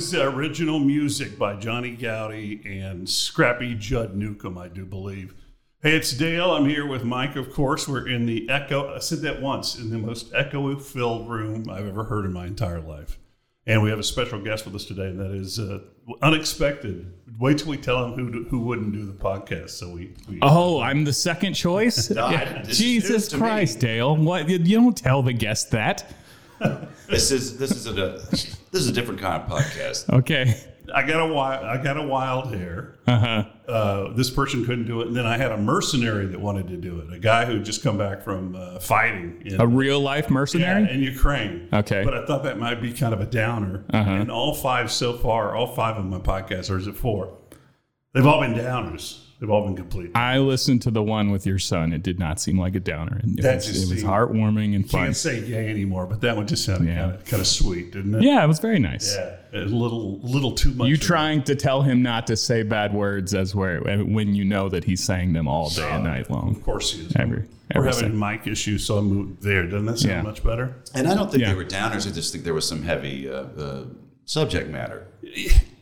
[0.00, 5.34] was original music by Johnny Goudie and Scrappy Judd Newcomb, I do believe.
[5.82, 6.52] Hey, it's Dale.
[6.52, 7.86] I'm here with Mike, of course.
[7.86, 8.94] We're in the echo.
[8.94, 12.46] I said that once in the most echo filled room I've ever heard in my
[12.46, 13.18] entire life.
[13.66, 15.80] And we have a special guest with us today, and that is uh,
[16.22, 17.12] unexpected.
[17.38, 19.70] Wait till we tell him who who wouldn't do the podcast.
[19.70, 20.14] So we.
[20.30, 22.08] we Oh, I'm the second choice.
[22.14, 22.62] No, Yeah.
[22.62, 23.40] Jesus news to me.
[23.42, 24.16] Christ, Dale!
[24.16, 26.10] What you you don't tell the guest that?
[27.08, 27.92] This is this is a
[28.30, 30.08] this is a different kind of podcast.
[30.10, 30.54] Okay.
[30.94, 32.98] I got a wild, I got a wild hair.
[33.06, 33.44] Uh-huh.
[33.68, 36.76] Uh, this person couldn't do it, and then I had a mercenary that wanted to
[36.76, 37.12] do it.
[37.12, 40.32] A guy who had just come back from uh, fighting in, A real life yeah,
[40.34, 40.90] mercenary.
[40.92, 41.68] in Ukraine.
[41.72, 42.02] Okay.
[42.04, 43.84] but I thought that might be kind of a downer.
[43.92, 44.10] Uh-huh.
[44.10, 47.36] And all five so far, all five of my podcasts, or is it four?
[48.12, 49.20] They've all been downers.
[49.40, 50.10] They've all been complete.
[50.14, 51.94] I listened to the one with your son.
[51.94, 53.22] It did not seem like a downer.
[53.24, 55.04] It, That was, just it was seemed- heartwarming and fun.
[55.04, 57.00] Can't say gay anymore, but that one just sounded Yeah.
[57.00, 58.22] kind of kind of sweet, didn't it?
[58.22, 59.16] Yeah, it was very nice.
[59.16, 60.88] Yeah, a little little too much.
[60.88, 61.04] You of it.
[61.04, 64.84] trying to tell him not to say bad words as where when you know that
[64.84, 66.50] he's saying them all day and night long.
[66.56, 67.12] Of course he is.
[67.16, 69.64] Every- We're every having mic issues, so I moved there.
[69.64, 70.22] Doesn't that sound Yeah.
[70.22, 70.74] much better?
[70.94, 71.50] And I don't think Yeah.
[71.52, 72.06] they were downers.
[72.06, 73.84] I just think there was some heavy uh, uh,
[74.26, 75.06] subject matter.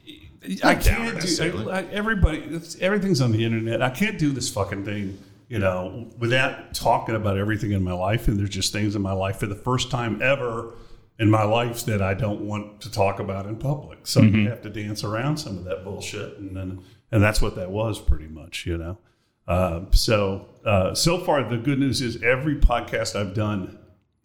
[0.65, 1.71] I can't do necessarily.
[1.73, 2.61] I, I- everybody.
[2.81, 3.83] Everything's on the internet.
[3.83, 5.19] I can't do this fucking thing,
[5.49, 8.29] you know, without talking about everything in my life.
[8.29, 10.75] And there's just things in my life for the first time ever
[11.19, 14.07] in my life that I don't want to talk about in public.
[14.07, 17.57] So you have to dance around some of that bullshit, and then and that's what
[17.57, 18.99] that was pretty much, you know.
[19.47, 23.79] Uh, so uh, so far, the good news is every podcast I've done.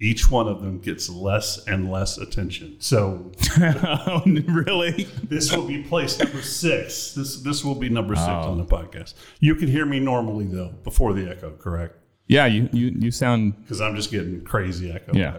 [0.03, 2.75] Each one of them gets less and less attention.
[2.79, 5.03] So Oh, really?
[5.23, 7.13] this will be place number six.
[7.13, 8.51] This this will be number six Oh.
[8.51, 9.13] on the podcast.
[9.39, 11.95] You can hear me normally though before the echo, correct?
[12.27, 15.13] Yeah, you you you sound Because I'm just getting crazy echo.
[15.13, 15.37] Yeah.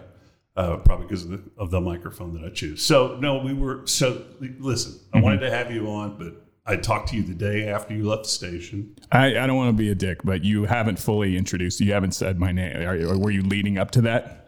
[0.57, 2.81] Uh, probably because of the, of the microphone that I choose.
[2.81, 3.85] So no, we were.
[3.85, 4.23] So
[4.59, 5.17] listen, Mm-hmm.
[5.17, 6.33] I wanted to have you on, but
[6.65, 8.95] I talked to you the day after you left the station.
[9.11, 11.79] I, I don't want to be a dick, but you haven't fully introduced.
[11.81, 12.77] You haven't said my name.
[12.87, 14.41] Are, or were you leading up to that?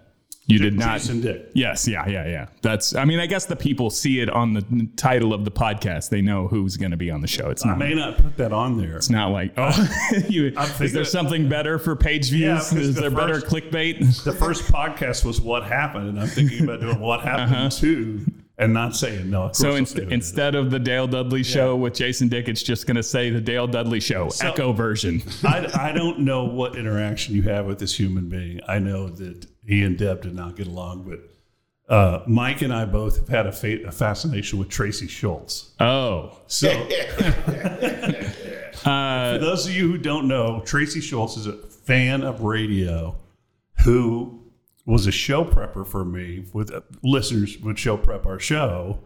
[0.47, 0.99] You did not.
[0.99, 1.51] Jason Dick.
[1.53, 2.47] Yes, yeah, yeah, yeah.
[2.61, 2.95] That's.
[2.95, 6.09] I mean, I guess the people see it on the title of the podcast.
[6.09, 7.49] They know who's going to be on the show.
[7.49, 7.77] It's I not.
[7.79, 8.95] may not put that on there.
[8.95, 9.87] It's not like oh,
[10.29, 14.23] you, is there something better for page Yeah, is the there better clickbait?
[14.23, 18.25] The first podcast was what happened, and I'm thinking about doing what happened to,
[18.57, 19.43] and not saying no.
[19.43, 19.53] Uh-huh.
[19.53, 20.13] So course I'll inst- say what it is.
[20.13, 23.41] instead of the Dale Dudley show with Jason Dick, it's just going to say the
[23.41, 25.21] Dale Dudley show echo version.
[25.43, 28.61] I, I don't know what interaction you have with this human being.
[28.65, 32.85] I know that he and Deb did not get along, but uh, Mike and I
[32.85, 35.73] both have had a, fa- a fascination with Tracy Schultz.
[35.79, 36.69] Oh, So,
[38.83, 43.15] for those of you who don't know, Tracy Schultz is a fan of radio
[43.83, 44.41] who
[44.85, 46.45] was a show prepper for me.
[46.53, 48.99] With uh, listeners would show prep our show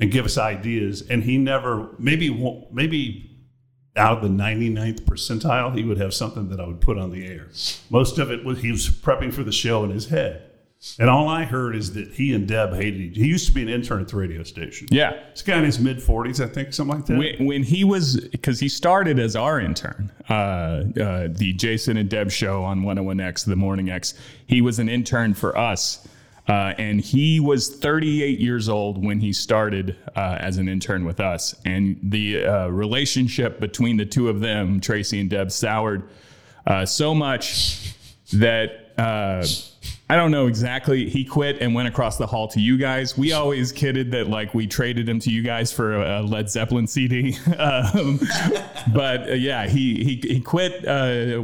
[0.00, 3.35] and give us ideas, and he never maybe won't- maybe
[3.96, 7.26] out of the 99th percentile, he would have something that I would put on the
[7.26, 7.48] air.
[7.90, 10.42] Most of it was he was prepping for the show in his head.
[10.98, 13.62] And all I heard is that he and Deb hated each He used to be
[13.62, 14.86] an intern at the radio station.
[14.90, 15.18] yeah.
[15.30, 17.18] This guy in his mid 40s, I think, something like that.
[17.18, 22.08] When, when he was, because he started as our intern, uh, uh, the Jason and
[22.08, 24.14] Deb show on 101X, the Morning X,
[24.46, 26.06] he was an intern for us.
[26.48, 31.18] Uh, and he was 38 years old when he started uh, as an intern with
[31.18, 31.54] us.
[31.64, 36.08] And the uh, relationship between the two of them, Tracy and Deb, soured
[36.66, 37.94] uh, so much
[38.32, 39.44] that uh,
[40.08, 41.08] I don't know exactly.
[41.08, 43.18] He quit and went across the hall to you guys.
[43.18, 46.86] We always kidded that like we traded him to you guys for a, Led Zeppelin
[46.86, 47.36] CD.
[47.58, 48.20] um,
[48.94, 50.84] but yeah, he he he quit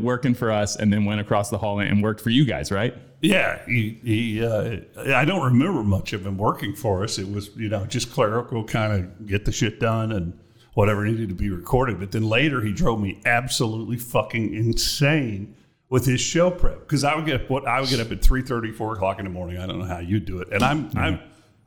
[0.01, 2.97] working for us and then went across the hall and worked for you guys, right?
[3.23, 4.79] Yeah, he, he uh,
[5.15, 7.19] I don't remember much of him working for us.
[7.19, 10.39] It was, you know, just clerical, kind of get the shit done and
[10.75, 12.01] whatever needed to be recorded.
[12.01, 15.55] But then later he drove me absolutely fucking insane
[15.89, 18.43] with his show prep because I would get what I would get up at 3
[18.73, 19.59] 4 o'clock in the morning.
[19.59, 21.21] I don't know how you do it, and I'm I'm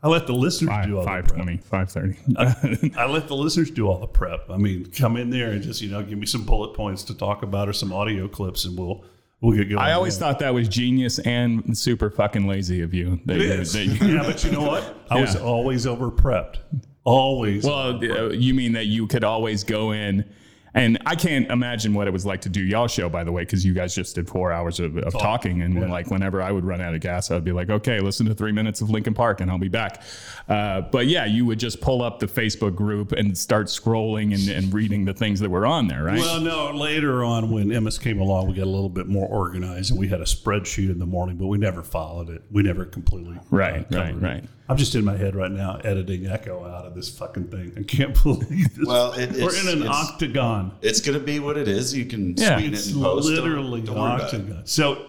[0.03, 1.43] I let the listeners Five do all five the prep.
[1.45, 2.17] twenty, five thirty.
[2.95, 4.49] I let the listeners do all the prep.
[4.51, 7.15] I mean, come in there and just you know give me some bullet points to
[7.15, 9.03] talk about or some audio clips, and we'll
[9.45, 9.79] we'll get going.
[9.79, 10.27] I always there.
[10.29, 13.19] thought that was genius and super fucking lazy of you.
[13.25, 13.73] That It you- is.
[13.73, 14.97] that you- yeah, but you know what?
[15.09, 16.57] I was always over prepped.
[17.03, 17.63] Always.
[17.63, 20.25] Well, uh, you mean that you could always go in,
[20.75, 23.43] and I can't imagine what it was like to do y'all show, by the way,
[23.43, 25.87] because you guys just did four hours of, of talking, and yeah.
[25.87, 28.51] like whenever I would run out of gas, I'd be like, okay, listen to three
[28.51, 30.03] minutes of Linkin Park, and I'll be back.
[30.49, 34.49] Uh, but yeah, you would just pull up the Facebook group and start scrolling and,
[34.49, 36.19] and reading the things that were on there, right?
[36.19, 36.71] Well, no.
[36.71, 40.09] Later on, when Emmis came along, we got a little bit more organized, and we
[40.09, 42.43] had a spreadsheet in the morning, but we never followed it.
[42.51, 44.49] We never completely uh, right, right, it.
[44.67, 47.73] I'm just in my head right now editing echo out of this fucking thing.
[47.77, 48.87] I can't believe this.
[48.87, 50.71] Well, it- we're in an it's- octagon.
[50.81, 51.95] It's going to be what it is.
[51.95, 52.55] You can Yeah.
[52.57, 53.27] sweeten It's it in post.
[53.29, 54.23] Literally don't, worry about it.
[54.41, 54.61] octagon.
[54.65, 55.07] So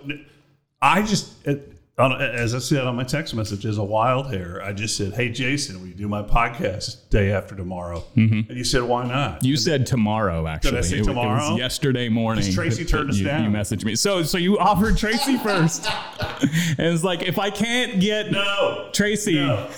[0.82, 4.72] I just, it, as I said on my text message, as a wild hair, I
[4.74, 8.50] just said, "Hey, Jason, will you do my podcast day after tomorrow?" Mm-hmm.
[8.50, 10.82] And you said, "Why not?" You said tomorrow, actually.
[10.82, 11.52] say It- It, tomorrow?
[11.52, 12.42] was yesterday morning.
[12.42, 13.44] Because Tracy that- turned that us you, down.
[13.44, 13.94] You messaged me.
[13.96, 15.88] So, so you offered Tracy first,
[16.40, 19.68] and it's like if I can't get no, Tracy, no.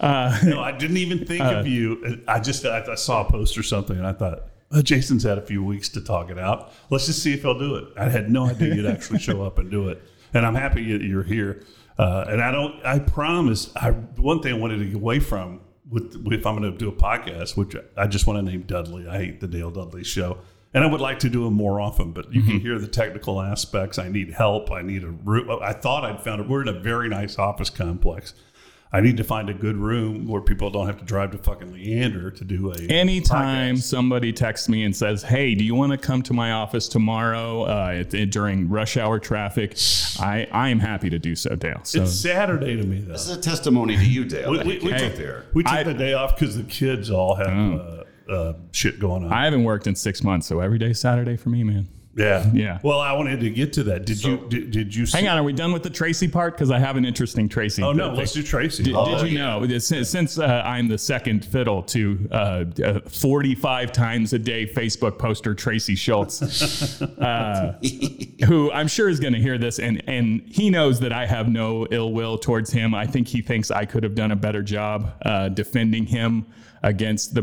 [0.00, 2.20] Uh, no, I didn't even think uh, of you.
[2.26, 4.48] I just I, I saw a post or something, and I thought.
[4.72, 6.72] "Oh, Jason's had a few weeks to talk it out.
[6.90, 7.84] Let's just see if he'll do it.
[7.96, 10.02] I had no idea you'd actually show up and do it,
[10.34, 11.62] and I'm happy that you're here.
[11.96, 12.84] Uh, and I don't.
[12.84, 13.70] I promise.
[13.76, 16.76] I one thing I wanted to get away from with, with if I'm going to
[16.76, 19.06] do a podcast, which I just want to name Dudley.
[19.06, 20.38] I hate the Dale Dudley show,
[20.72, 22.10] and I would like to do them more often.
[22.10, 23.98] But you can hear the technical aspects.
[23.98, 24.72] I need help.
[24.72, 25.48] I need a room.
[25.62, 26.48] I thought I'd found it.
[26.48, 28.34] We're in a very nice office complex.
[28.94, 31.72] I need to find a good room where people don't have to drive to fucking
[31.72, 33.82] Leander to do a anytime podcast.
[33.82, 37.62] somebody texts me and says, "Hey, do you want to come to my office tomorrow
[37.64, 39.76] uh, it, it- during rush hour traffic?"
[40.20, 41.80] I I am happy to do so, Dale.
[41.82, 43.14] So It's Saturday to me though.
[43.14, 44.52] This is a testimony to you, Dale.
[44.52, 45.44] We, that we, we came took, there.
[45.54, 49.24] we took I- the day off because the kids all have uh, uh, shit going
[49.24, 49.32] on.
[49.32, 51.88] I haven't worked in six months, so every day's Saturday for me, man.
[52.16, 52.78] Yeah, Yeah.
[52.82, 54.06] Well, I wanted to get to that.
[54.06, 55.06] Did you did, did you?
[55.06, 56.54] See, Hang on, are we done with the Tracy part?
[56.54, 57.82] Because I have an interesting Tracy.
[57.82, 58.18] Oh no, thing.
[58.18, 58.84] let's do Tracy.
[58.84, 63.00] Did, Oh, did you know since, since uh, I'm the second fiddle to uh, uh,
[63.00, 67.78] 45 times a day Facebook poster Tracy Schultz, uh,
[68.46, 71.48] who I'm sure is going to hear this, and and he knows that I have
[71.48, 72.94] no ill will towards him.
[72.94, 76.46] I think he thinks I could have done a better job uh, defending him
[76.84, 77.42] against the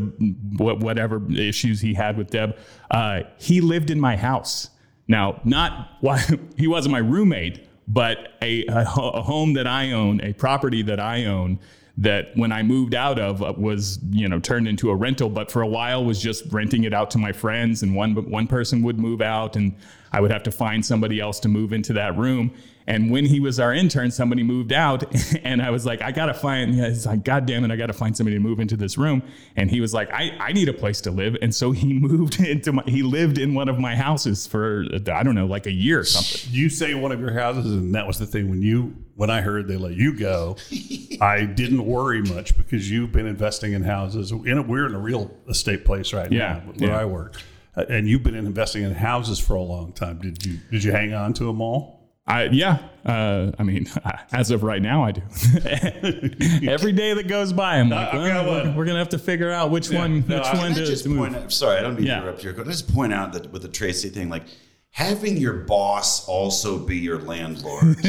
[0.58, 2.56] whatever issues he had with Deb.
[2.90, 4.70] Uh, he lived in my house.
[5.08, 6.24] Now, not why
[6.58, 11.00] he wasn't my roommate, but a, a, a home that I own, a property that
[11.00, 11.60] I own
[11.98, 15.52] that when I moved out of uh, was, you know, turned into a rental, but
[15.52, 18.82] for a while was just renting it out to my friends and one one person
[18.84, 19.76] would move out and
[20.14, 22.54] I would have to find somebody else to move into that room.
[22.88, 25.04] And when he was our intern, somebody moved out
[25.44, 27.94] and I was like, I gotta find, yeah, it's like, God damn it, I gotta
[27.94, 29.22] find somebody to move into this room.
[29.56, 31.38] And he was like, I, I need a place to live.
[31.42, 35.24] And so he moved into my, he lived in one of my houses for, I
[35.24, 36.52] don't know, like a year or something.
[36.54, 39.42] You say one of your houses, and that was the thing when you when I
[39.42, 40.58] heard they let you go,
[41.22, 44.32] I didn't worry much because you've been investing in houses.
[44.32, 47.00] In a, we're in a real estate place right Yeah, now where yeah.
[47.00, 47.36] I work,
[47.76, 50.20] Uh, and you've been investing in houses for a long time.
[50.20, 52.01] Did you did you hang on to them all?
[52.32, 53.88] I, yeah, uh, I mean,
[54.32, 55.22] as of right now, I do.
[56.70, 59.52] Every day that goes by, I'm like, I've well, we're, we're gonna have to figure
[59.52, 61.18] out which one, no, which I- one I to, just to move.
[61.20, 61.52] point out?
[61.52, 62.16] Sorry, I don't mean Yeah.
[62.16, 62.52] to interrupt you.
[62.58, 64.44] I just point out that with the Tracy thing, like
[64.92, 67.98] having your boss also be your landlord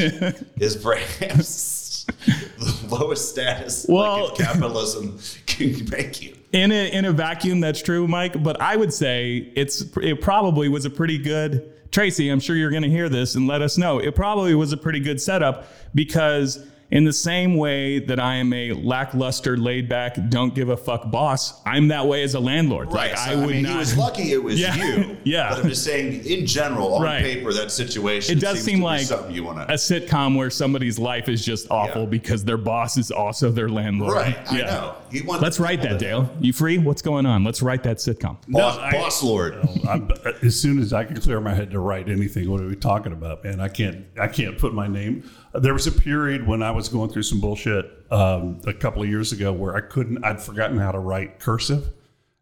[0.57, 6.35] is perhaps the lowest status Well- like, capitalism can make you.
[6.51, 10.67] in a in a vacuum that's true mike but i would say it's it probably
[10.67, 13.77] was a pretty good tracy i'm sure you're going to hear this and let us
[13.77, 13.99] know.
[13.99, 18.53] It probably was a pretty good setup because in the same way that I am
[18.53, 22.93] a lackluster, laid back, don't give a fuck boss, I'm that way as a landlord.
[22.93, 23.09] Right.
[23.11, 23.71] Like, so, I would mean, not.
[23.71, 24.75] he was lucky it was Yeah.
[24.75, 25.17] you.
[25.25, 25.49] Yeah.
[25.49, 27.23] But I'm just saying, in general, on Right.
[27.23, 29.73] paper, that situation it does seems seem to be like something you want to.
[29.73, 32.07] a sitcom where somebody's life is just awful Yeah.
[32.09, 34.13] because their boss is also their landlord.
[34.13, 34.37] Right.
[34.51, 34.95] I know.
[35.11, 36.29] He wants Let's write that, Dale.
[36.41, 36.77] You free?
[36.77, 37.43] What's going on?
[37.43, 38.37] Let's write that sitcom.
[38.47, 39.55] Boss, No, I- boss lord.
[39.89, 40.11] I'm,
[40.43, 43.13] as soon as I can clear my head to write anything, what are we talking
[43.13, 43.59] about, man?
[43.59, 44.05] I can't.
[44.19, 45.23] I can't put my name.
[45.53, 49.09] There was a period when I was going through some bullshit um, a couple of
[49.09, 50.23] years ago where I couldn't.
[50.23, 51.93] I'd forgotten how to write cursive,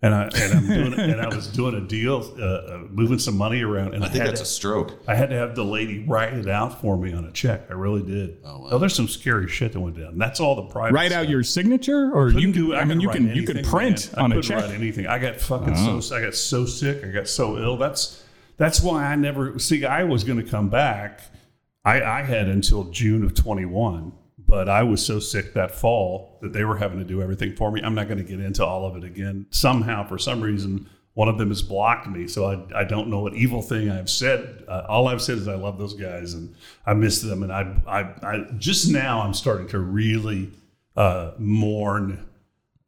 [0.01, 3.37] and I and I'm doing and I was doing a deal, uh, uh, moving some
[3.37, 4.93] money around, and I, I think had that's to, a stroke.
[5.07, 7.65] I had to have the lady write it out for me on a check.
[7.69, 8.37] I really did.
[8.45, 8.77] Oh, wow.
[8.77, 10.17] there's some scary shit that went down.
[10.17, 10.95] That's all the private.
[10.95, 12.51] Write out your signature, or you can.
[12.53, 14.25] do- I mean, you write can you can print man.
[14.25, 14.61] On a couldn't check.
[14.61, 15.07] Write anything.
[15.07, 17.03] I got fucking so I got so sick.
[17.03, 17.75] I got so ill.
[17.75, 18.23] That's
[18.55, 19.85] that's why I never see.
[19.85, 21.21] I was going to come back.
[21.83, 26.53] I, I had until June of 21, but I was so sick that fall that
[26.53, 27.81] they were having to do everything for me.
[27.81, 29.47] I'm not going to get into all of it again.
[29.49, 32.27] Somehow, for some reason, one of them has blocked me.
[32.27, 34.63] So I, I don't know what evil thing I've said.
[34.67, 37.43] Uh, all I've said is I love those guys and I miss them.
[37.43, 40.51] And I, I, I just now I'm starting to really
[40.95, 42.27] uh, mourn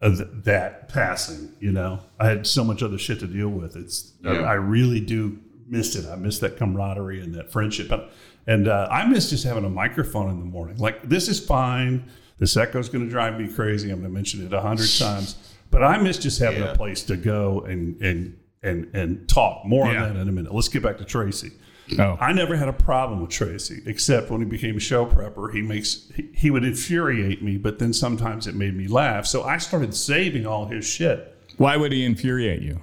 [0.01, 1.53] th- that passing.
[1.59, 3.75] You know, I had so much other shit to deal with.
[3.75, 6.09] It's I, I really do miss it.
[6.09, 7.89] I miss that camaraderie and that friendship.
[7.89, 8.11] But,
[8.47, 10.77] and uh, I miss just having a microphone in the morning.
[10.77, 12.05] Like this is fine.
[12.39, 13.89] This echo's going to drive me crazy.
[13.89, 15.35] I'm going to mention it a hundred times.
[15.71, 16.71] But I miss just having Yeah.
[16.71, 19.65] a place to go and and and and talk.
[19.65, 20.05] More Yeah.
[20.05, 20.53] on that in a minute.
[20.53, 21.51] Let's get back to Tracy.
[21.99, 22.17] Oh.
[22.19, 25.53] I never had a problem with Tracy, except when he became a show prepper.
[25.53, 29.25] He makes he, he would infuriate me, but then sometimes it made me laugh.
[29.25, 32.79] So I started saving all his shit Why would he infuriate you?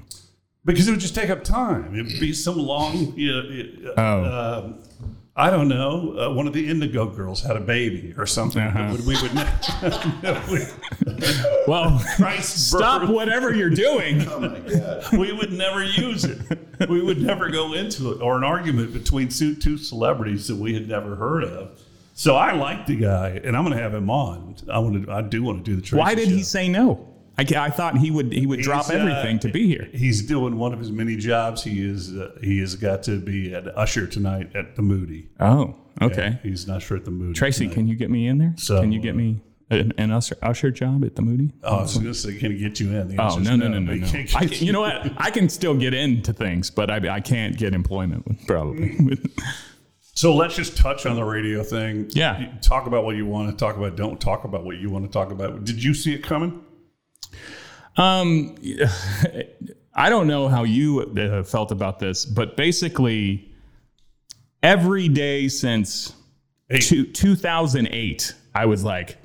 [0.66, 1.94] because it would just take up time.
[1.94, 4.62] It would be some long, you know, uh, Oh.
[4.66, 4.78] um,
[5.36, 6.18] I don't know.
[6.18, 8.60] Uh, one of the Indigo girls had a baby or something.
[8.62, 8.96] Uh-huh.
[9.06, 10.66] We would ne-
[11.66, 13.10] Well, Christ, stop birth.
[13.10, 14.20] whatever you're doing.
[14.30, 15.16] Oh my god.
[15.18, 16.38] we would never use it.
[16.88, 20.74] We would never go into it or an argument between two, two celebrities that we
[20.74, 21.80] had never heard of.
[22.14, 24.56] So I like the guy, and I'm going to have him on.
[24.70, 25.12] I want to.
[25.12, 25.82] I do want to do the.
[25.82, 27.09] Tracy Why did he say no?
[27.40, 29.88] I, I thought he would he would drop He's, uh, everything to be here.
[29.92, 31.62] He's doing one of his many jobs.
[31.64, 32.14] He is.
[32.16, 35.28] Uh, he has got to be an usher tonight at the Moody.
[35.40, 36.38] Oh, okay.
[36.42, 37.34] He's not sure at the Moody.
[37.34, 37.74] Tracy, tonight.
[37.74, 38.54] can you get me in there?
[38.56, 41.52] So, can you get me an, an usher, usher job at the Moody?
[41.62, 43.08] Oh, I was going to say, can get you in?
[43.08, 44.24] The Oh answer's no no no no no!
[44.34, 45.12] I, you know what?
[45.16, 49.18] I can still get into things, but I, I can't get employment with- probably.
[50.12, 52.10] So let's just touch on the radio thing.
[52.10, 52.38] Yeah.
[52.40, 53.96] You talk about what you want to talk about.
[53.96, 55.64] Don't talk about what you want to talk about.
[55.64, 56.62] Did you see it coming?
[57.96, 58.56] Um,
[59.94, 63.50] I don't know how you uh, felt about this, but basically,
[64.62, 66.14] every day since
[66.80, 69.16] two, 2008, I was like,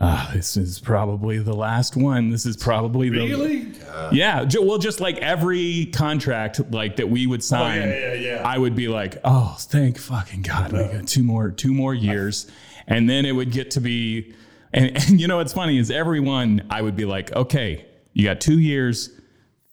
[0.00, 2.30] ah, this is probably the last one.
[2.30, 3.72] This is probably the Really?
[4.10, 4.44] yeah.
[4.44, 8.42] ju- Well, just like every contract like that we would sign, Oh, yeah, yeah, yeah.
[8.44, 12.50] I would be like, oh, thank fucking god, we got two more two more years,
[12.88, 14.34] and then it would get to be,
[14.72, 18.40] and, and you know what's funny is everyone I would be like, okay, you got
[18.40, 19.10] two years.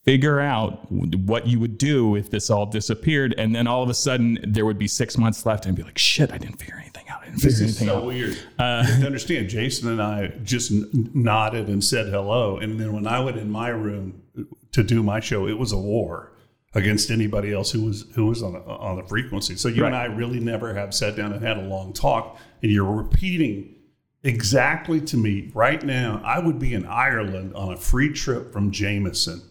[0.05, 3.93] Figure out what you would do if this all disappeared, and then all of a
[3.93, 7.07] sudden there would be six months left, and be like, "Shit, I didn't figure anything
[7.09, 7.21] out.
[7.21, 8.37] I didn't figure This is anything so out." weird.
[8.57, 12.57] Uh, have to understand, Jason and I just nodded and said hello.
[12.57, 14.23] And then when I went in my room
[14.71, 16.31] to do my show, it was a war
[16.73, 19.57] against anybody else who was who was on the, on the frequency.
[19.57, 22.37] So you and I really never have sat down and had a long talk.
[22.63, 23.75] And you're repeating
[24.23, 26.21] exactly to me right now.
[26.23, 29.41] I would be in Ireland on a free trip from Jameson.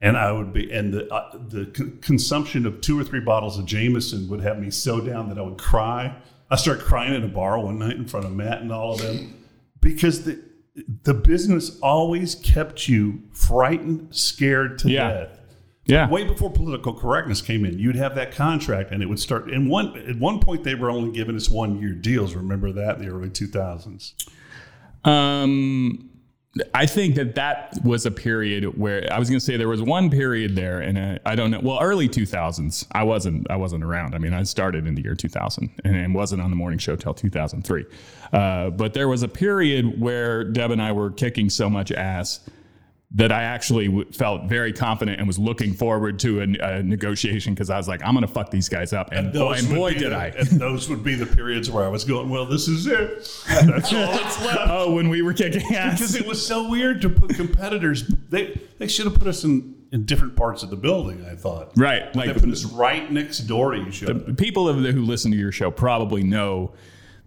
[0.00, 3.58] And I would be, and the uh, the c- consumption of two or three bottles
[3.58, 6.14] of Jameson would have me so down that I would cry.
[6.50, 9.00] I started crying in a bar one night in front of Matt and all of
[9.00, 9.42] them
[9.80, 10.42] because the
[11.04, 15.08] the business always kept you frightened, scared to Yeah.
[15.08, 15.40] death.
[15.86, 19.50] Yeah, Way before political correctness came in, you'd have that contract, and it would start.
[19.50, 22.34] And one at one point, they were only giving us one year deals.
[22.34, 24.14] Remember that in the early two thousands.
[25.04, 26.08] Um,
[26.72, 29.82] I think that that was a period where I was going to say there was
[29.82, 31.60] one period there, and I, I don't know.
[31.60, 33.50] Well, early two thousands, I wasn't.
[33.50, 34.14] I wasn't around.
[34.14, 36.78] I mean, I started in the year two thousand, and, and wasn't on the morning
[36.78, 37.84] show till two thousand three.
[38.32, 42.40] Uh, but there was a period where Deb and I were kicking so much ass
[43.16, 46.42] that I actually w- felt very confident and was looking forward to a,
[46.78, 49.52] a negotiation because I was like, I'm going to fuck these guys up, and boy,
[49.52, 50.26] and boy did the, I.
[50.36, 53.18] And those would be the periods where I was going, well, this is it.
[53.66, 54.60] That's all that's left.
[54.68, 56.00] oh, when we were kicking ass.
[56.00, 58.02] Because it was so weird to put competitors.
[58.30, 61.24] They they should have put us in, in different parts of the building.
[61.24, 61.70] I thought.
[61.76, 64.32] Right, They like put us right next door to each other.
[64.34, 66.72] people of the, who listen to your show probably know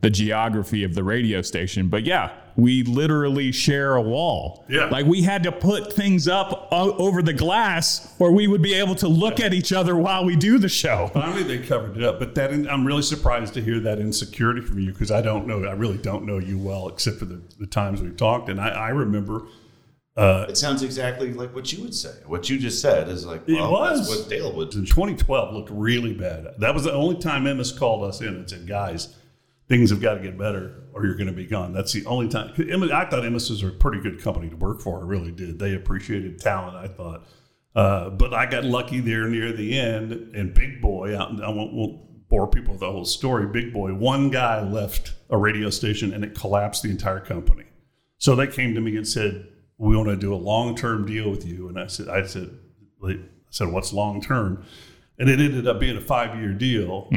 [0.01, 4.65] the geography of the radio station, but yeah, we literally share a wall.
[4.69, 4.85] Yeah.
[4.89, 8.73] Like we had to put things up o- over the glass or we would be
[8.75, 11.09] able to look at each other while we do the show.
[11.13, 12.19] Finally, they covered it up.
[12.19, 15.65] But that I'm really surprised to hear that insecurity from you because I don't know.
[15.65, 18.49] I really don't know you well, except for the, the times we've talked.
[18.49, 19.43] And I, I remember
[20.15, 22.13] uh, It sounds exactly like what you would say.
[22.25, 24.07] What you just said is like, It well, was.
[24.07, 26.47] that's what Dale would in 2012 looked really bad.
[26.59, 29.15] That was the only time Emmis called us in and said, "Guys,
[29.67, 32.27] things have got to get better, or you're going to be gone." That's the only
[32.27, 32.51] time.
[32.51, 34.99] I thought Emmis was a pretty good company to work for.
[34.99, 35.59] I really did.
[35.59, 36.75] They appreciated talent.
[36.75, 37.27] I thought,
[37.75, 40.11] uh, but I got lucky there near the end.
[40.35, 43.47] And Big Boy, I, I won't, won't bore people with the whole story.
[43.47, 47.65] Big Boy, one guy left a radio station, and it collapsed the entire company.
[48.17, 49.47] So they came to me and said,
[49.77, 52.49] "We want to do a long-term deal with you." And I said, "I said,
[53.05, 53.19] I
[53.49, 54.63] said, what's long term?"
[55.19, 57.07] And it ended up being a five-year deal.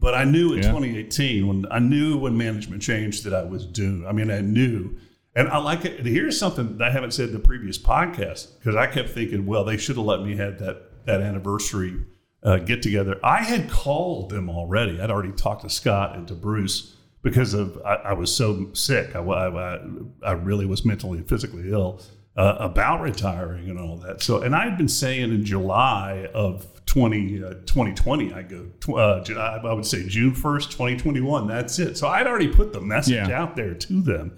[0.00, 0.70] But I knew in Yeah.
[0.70, 4.06] 2018 when I knew when management changed that I was doomed.
[4.06, 4.96] I mean, I knew.
[5.36, 6.04] And I like it.
[6.04, 9.62] Here's something that I haven't said in the previous podcast because I kept thinking, well,
[9.64, 11.96] they should have let me have that that anniversary
[12.42, 13.18] uh, get together.
[13.22, 15.00] I had called them already.
[15.00, 19.14] I'd already talked to Scott and to Bruce because of I, I was so sick.
[19.14, 19.80] I, I,
[20.22, 22.00] I really was mentally and physically ill
[22.36, 24.22] uh, about retiring and all that.
[24.22, 29.22] So, and I had been saying in July of 20, uh, 2020, I go, uh,
[29.64, 31.46] I would say June 1st, 2021.
[31.46, 31.96] That's it.
[31.96, 33.40] So I'd already put the message Yeah.
[33.40, 34.36] out there to them.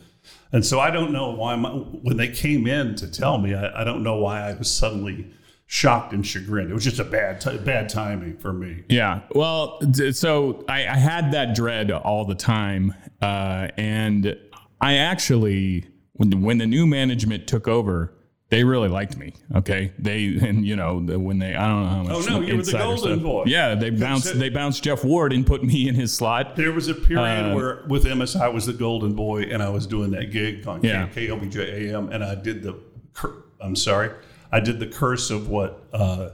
[0.53, 3.81] And so I don't know why my, when they came in to tell me, I,
[3.81, 5.31] I don't know why I was suddenly
[5.67, 6.71] shocked and chagrined.
[6.71, 8.83] It was just a bad t- bad timing for me.
[8.91, 9.21] Yeah.
[9.35, 9.81] Well,
[10.13, 12.93] so I, I had that dread all the time,
[13.23, 14.37] uh, and
[14.79, 18.13] I actually, when when the new management took over,
[18.53, 19.33] they really liked me.
[19.57, 22.13] Okay, they and you know the, when they I don't know how much.
[22.31, 23.23] Oh, no, you were the golden stuff.
[23.23, 23.45] boy.
[23.47, 26.55] Yeah, they bounced they bounced Jeff Ward and put me in his slot.
[26.57, 29.71] There was a period Uh, where with Emmis I was the golden boy and I
[29.71, 31.07] was doing that gig on Yeah.
[31.09, 32.79] K- KLBJ AM and I did the
[33.15, 34.11] cur- I'm sorry
[34.53, 36.29] I did the curse of what uh,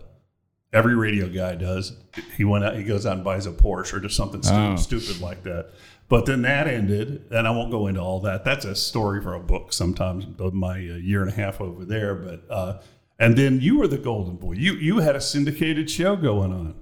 [0.73, 1.97] every radio guy does.
[2.37, 4.75] He went out he goes out and buys a Porsche or just something Oh.
[4.77, 5.69] stupid like that.
[6.09, 8.43] But then that ended, and I won't go into all that.
[8.43, 9.75] That's a story for a book.
[9.75, 12.81] Sometimes my uh, year and a half over there, but uh,
[13.19, 14.53] and then you were the golden boy.
[14.53, 16.75] You you had a syndicated show going on.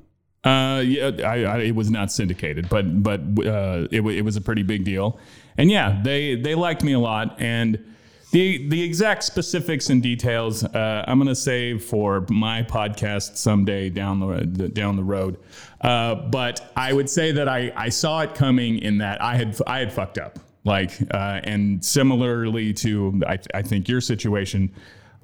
[0.45, 4.41] Uh, yeah, I, I, it was not syndicated, but but uh, it, it was a
[4.41, 5.19] pretty big deal,
[5.59, 7.96] and yeah, they they liked me a lot, and
[8.33, 14.21] the the exact specifics and details uh, I'm gonna save for my podcast someday down
[14.21, 15.39] the down the road.
[15.81, 19.57] Uh, but I would say that I I saw it coming in that I had
[19.67, 24.73] I had fucked up, like, uh, and similarly to I I think your situation.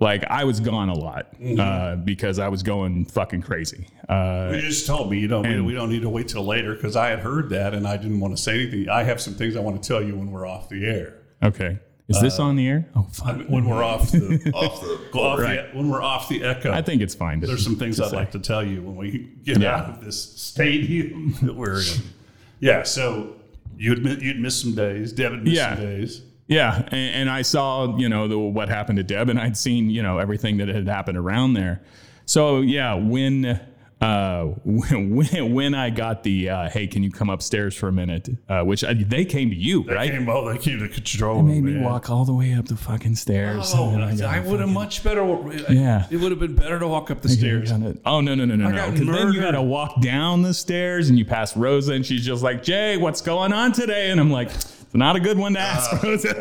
[0.01, 1.29] Like I was gone a lot
[1.61, 3.87] uh, because I was going fucking crazy.
[4.09, 5.47] Uh, You just told me you don't.
[5.47, 7.99] we, we don't need to wait till later because I had heard that and I
[7.99, 8.89] didn't want to say anything.
[8.89, 11.19] I have some things I want to tell you when we're off the air.
[11.41, 11.79] Okay.
[12.09, 12.89] Is this uh, on the air?
[12.97, 13.43] Oh, fuck.
[13.49, 15.71] When we're off the, Off the off Right.
[15.73, 16.73] the when we're off the echo.
[16.73, 17.41] I think it's fine.
[17.41, 18.17] To, there's some things to I'd say.
[18.17, 19.77] like to tell you when we get Yeah.
[19.77, 21.99] out of this stadium that we're in.
[22.61, 22.83] Yeah.
[22.83, 23.37] So
[23.77, 25.13] you'd mi- you'd miss some days.
[25.13, 25.75] Deb had missed Yeah.
[25.77, 26.23] some days.
[26.49, 29.89] Yeah, and, and I saw you know the, what happened to Deb, and I'd seen
[29.89, 31.81] you know everything that had happened around there.
[32.27, 33.61] So yeah, when
[34.03, 38.29] uh, when when, I got the uh, hey, can you come upstairs for a minute?
[38.49, 40.11] Uh, which I, they came to you, They right?
[40.11, 41.37] came, oh, they came to control.
[41.43, 41.85] They Made me man.
[41.85, 43.73] walk all the way up the fucking stairs.
[43.75, 45.23] Oh, and then I would have much better.
[45.71, 46.07] Yeah.
[46.11, 47.71] It would have been better to walk up the stairs.
[48.05, 48.91] Oh no no no no no!
[48.91, 52.25] Because then you had to walk down the stairs and you pass Rosa and she's
[52.27, 55.53] just like, "Jay, what's going on today?" And I'm like, "It's not a good one
[55.55, 56.35] to ask, Rosa."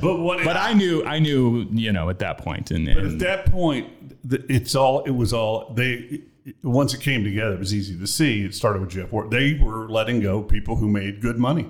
[0.00, 0.44] But what?
[0.44, 3.88] but I knew, I knew, you know, at that point, and, At that point,
[4.30, 5.04] it's all.
[5.04, 6.22] It was all they.
[6.62, 8.42] Once it came together, it was easy to see.
[8.44, 9.30] It started with Jeff Ward.
[9.30, 11.66] They were letting go people who made good money,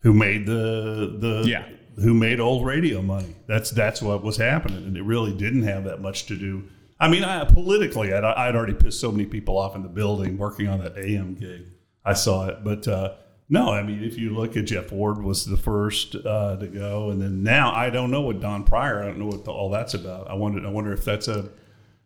[0.00, 1.64] who made the the Yeah.
[2.02, 3.34] who made old radio money.
[3.46, 6.64] That's that's what was happening, and it really didn't have that much to do.
[7.00, 10.38] I mean, I, politically, I'd, I'd already pissed so many people off in the building
[10.38, 11.66] working on that AM gig.
[12.04, 13.14] I saw it, but uh,
[13.50, 17.10] no, I mean, if you look at Jeff Ward was the first uh, to go,
[17.10, 19.02] and then now I don't know what Don Pryor.
[19.02, 20.28] I don't know what the, all that's about.
[20.30, 20.66] I wonder.
[20.66, 21.48] I wonder if that's a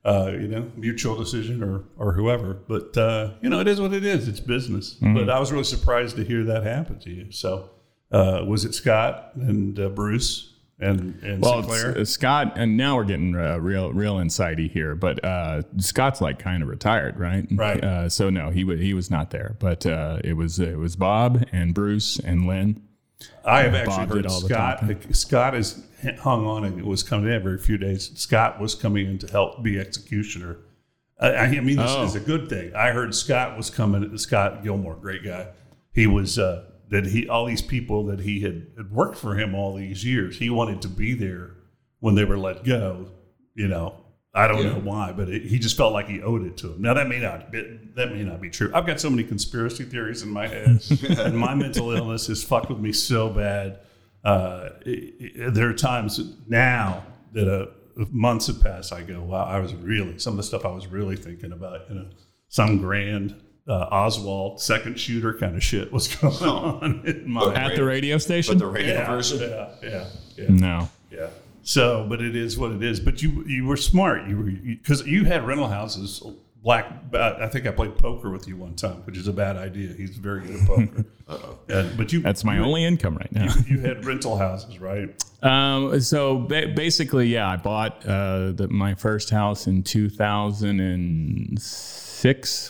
[0.04, 2.54] uh, you know mutual decision or or whoever.
[2.54, 4.28] But uh, you know, it is what it is.
[4.28, 4.94] It's business.
[5.00, 7.30] But I was really surprised to hear that happen to you.
[7.32, 7.70] So
[8.10, 11.90] uh, was it Scott and uh, Bruce and and well, Sinclair?
[11.90, 14.94] it's- Scott, and now we're getting uh, real, real insighty here.
[14.94, 17.46] But uh, Scott's like kind of retired, right?
[17.50, 17.84] Right.
[17.84, 20.96] Uh, so no, he wa he was not there, but uh, it was it was
[20.96, 22.82] Bob and Bruce and Lynn.
[23.44, 24.85] I have actually Bob heard Scott.
[25.14, 25.83] Scott is
[26.20, 28.11] hung on and was coming in every few days.
[28.18, 30.59] Scott was coming in to help be executioner.
[31.18, 32.04] I, I mean, this Oh.
[32.04, 32.74] is a good thing.
[32.74, 34.16] I heard Scott was coming.
[34.16, 35.48] Scott Gilmore, great guy.
[35.92, 39.54] He was uh, that he all these people that he had, had worked for him
[39.54, 40.38] all these years.
[40.38, 41.50] He wanted to be there
[41.98, 43.09] when they were let go.
[43.54, 43.94] You know,
[44.32, 46.82] I don't know why, but it, he just felt like he owed it to him.
[46.82, 48.70] Now that may not be, that may not be true.
[48.72, 50.80] I've got so many conspiracy theories in my head,
[51.18, 53.80] and my mental illness has fucked with me so bad.
[54.24, 57.66] Uh, it- it- there are times now that uh,
[58.10, 58.92] months have passed.
[58.92, 61.88] I go, wow, I was really some of the stuff I was really thinking about.
[61.88, 62.06] You know,
[62.48, 63.34] some grand
[63.68, 68.18] uh, Oswald second shooter kind of shit was going on in my At the radio
[68.18, 68.54] station?
[68.58, 69.40] but the radio yeah, version.
[69.40, 70.04] yeah, yeah,
[70.36, 70.46] yeah.
[70.50, 70.88] no.
[71.62, 73.00] So, but it is what it is.
[73.00, 74.26] But you you were smart.
[74.28, 76.22] You were because you, had rental houses.
[76.62, 76.92] Black.
[77.14, 79.94] uh, I think I played poker with you one time, which is a bad idea.
[79.94, 81.04] He's very good at poker.
[81.70, 83.54] And- but you That's my only income right now.
[83.66, 85.08] you had rental houses, right?
[85.42, 92.09] Um, so ba- basically, yeah, I bought uh, the, my first house in 2006,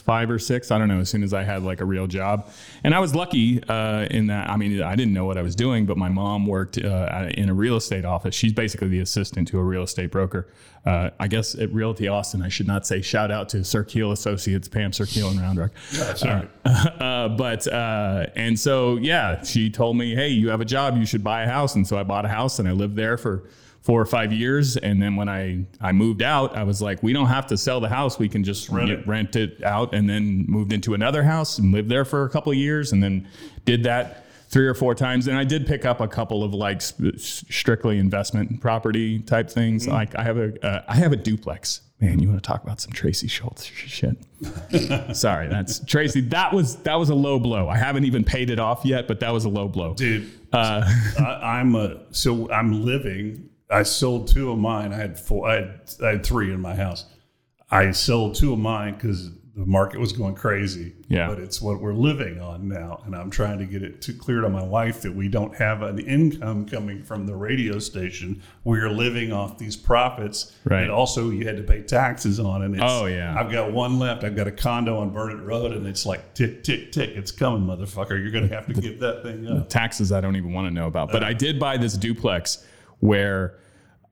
[0.01, 0.71] five or six.
[0.71, 1.01] I don't know.
[1.01, 2.49] As soon as I had like a real job,
[2.85, 4.49] and I was lucky uh, in that.
[4.49, 7.49] I mean, I didn't know what I was doing, but my mom worked uh, in
[7.49, 8.35] a real estate office.
[8.35, 10.49] She's basically the assistant to a real estate broker.
[10.87, 14.13] Uh, I guess at Realty Austin, I should not say shout out to Sir Keel
[14.13, 15.73] Associates, Pam Sir Keel and Round Rock.
[16.23, 16.51] All right.
[16.65, 20.97] uh, but uh, and so yeah, she told me, "Hey, you have a job.
[20.97, 23.19] You should buy a house." And so I bought a house, and I lived there
[23.19, 23.45] for
[23.83, 24.77] four or five years.
[24.77, 27.81] And then when I I moved out, I was like, "We don't have to sell
[27.81, 28.19] the house.
[28.19, 29.07] We can just Rent it.
[29.07, 32.53] rent it out." And then moved into another house and lived there for a couple
[32.53, 33.27] of years, and then
[33.65, 36.79] did that three or four times, and I did pick up a couple of like
[36.79, 39.87] s- strictly investment property type things.
[39.87, 41.83] Like I have a uh, I have a duplex.
[42.01, 44.17] Man, you want to talk about some Tracy Schultz shit?
[45.17, 46.23] Sorry, that's Tracy.
[46.23, 47.69] That was that was a low blow.
[47.69, 49.95] I haven't even paid it off yet, but that was a low blow.
[49.95, 50.31] dude.
[50.53, 50.83] I,
[51.43, 53.50] I'm a so I'm living.
[53.71, 54.93] I sold two of mine.
[54.93, 55.49] I had four.
[55.49, 57.05] I had, I had three in my house.
[57.71, 60.95] I sold two of mine because the market was going crazy.
[61.09, 61.27] Yeah.
[61.27, 64.41] but it's what we're living on now, and I'm trying to get it to clear
[64.43, 68.43] to my wife that we don't have an income coming from the radio station.
[68.63, 70.83] We're living off these profits, Right.
[70.83, 72.81] And also, you had to pay taxes on it.
[72.81, 73.35] Oh, yeah.
[73.37, 74.23] I've got one left.
[74.23, 77.11] I've got a condo on Burnet Road, and it's like tick, tick, tick.
[77.11, 78.11] It's coming, motherfucker.
[78.11, 79.69] You're going to have to give that thing up.
[79.69, 81.11] taxes I don't even want to know about.
[81.11, 82.65] But uh, I did buy this duplex
[83.01, 83.59] where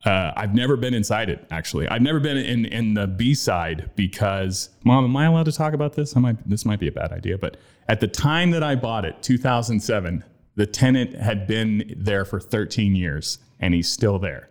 [0.05, 1.47] uh, I've never been inside it.
[1.51, 5.53] Actually, I've never been in in the B side because, Mom, am I allowed to
[5.53, 6.17] talk about this?
[6.17, 6.49] I might.
[6.49, 7.37] This might be a bad idea.
[7.39, 7.57] But
[7.89, 10.25] at the time that I bought it, 2007,
[10.55, 14.49] the tenant had been there for 13 years, and he's still there.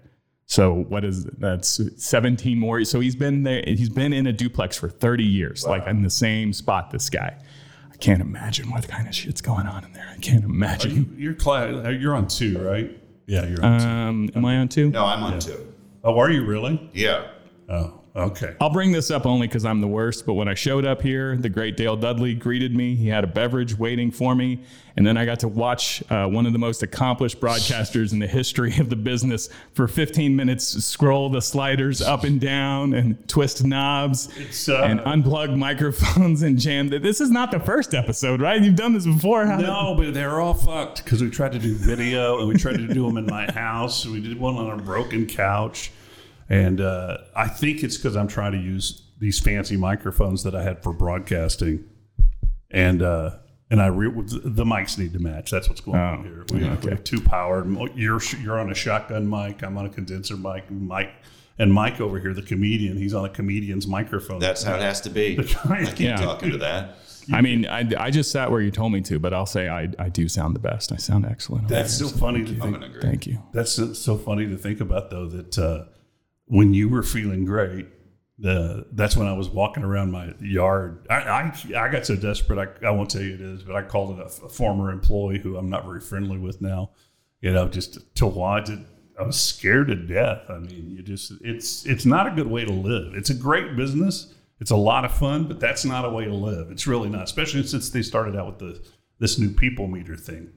[0.47, 2.83] So what is that's 17 more?
[2.83, 3.63] So he's been there.
[3.65, 6.91] He's been in a duplex for 30 years, like in the same spot.
[6.91, 7.37] This guy.
[7.91, 10.07] I can't imagine what kind of shit's going on in there.
[10.13, 11.15] I can't imagine.
[11.17, 11.73] You're class.
[11.99, 12.95] You're on two, right?
[13.27, 13.85] Yeah, you're on two.
[13.87, 14.89] Um, am I on two?
[14.89, 15.73] No, I'm on two.
[16.03, 16.89] Oh, are you really?
[16.93, 17.27] Yeah.
[17.69, 18.55] Oh, okay.
[18.59, 20.25] I'll bring this up only because I'm the worst.
[20.25, 22.95] But when I showed up here, the great Dale Dudley greeted me.
[22.95, 24.61] He had a beverage waiting for me.
[24.97, 28.25] And then I got to watch uh, one of the most accomplished broadcasters in the
[28.25, 33.63] history of the business for 15 minutes scroll the sliders up and down and twist
[33.63, 34.27] knobs
[34.67, 36.89] uh, and unplug microphones and jam.
[36.89, 38.59] This is not the first episode, right?
[38.59, 39.45] You've done this before.
[39.45, 42.77] How No, but they're all fucked because we tried to do video and we tried
[42.77, 44.03] to do them in my house.
[44.03, 45.91] And We did one on a broken couch,
[46.49, 50.63] and uh, I think it's because I'm trying to use these fancy microphones that I
[50.63, 51.83] had for broadcasting,
[52.71, 53.37] and uh,
[53.69, 55.51] and I re- the mics need to match.
[55.51, 56.45] That's what's going on Oh, here.
[56.53, 57.67] We, have, we have two powered.
[57.95, 59.63] You're you're on a shotgun mic.
[59.63, 60.69] I'm on a condenser mic.
[60.71, 61.11] Mike
[61.59, 64.39] and Mike over here, the comedian, he's on a comedian's microphone.
[64.39, 65.39] That's how it has to be.
[65.69, 66.15] I keep Yeah.
[66.17, 66.97] talking to that.
[67.33, 69.89] I mean, I, I just sat where you told me to, but I'll say I,
[69.99, 70.93] I do sound the best.
[70.93, 71.67] I sound excellent.
[71.67, 72.73] That's so funny to I'm think.
[72.75, 73.01] gonna agree.
[73.01, 73.41] Thank you.
[73.53, 75.85] That's so- so funny to think about, though, that uh,
[76.47, 77.87] when you were feeling great,
[78.39, 81.05] the that's when I was walking around my yard.
[81.09, 82.77] I I, I got so desperate.
[82.83, 85.39] I, I won't tell you it is, but I called it a, a former employee
[85.39, 86.91] who I'm not very friendly with now.
[87.41, 88.79] You know, just to watch it.
[89.19, 90.43] I was scared to death.
[90.49, 93.15] I mean, you just it's it's not a good way to live.
[93.15, 94.33] It's a great business.
[94.59, 96.71] It's a lot of fun, but that's not a way to live.
[96.71, 98.87] It's really not, especially since they started out with the
[99.19, 100.51] this new people meter thing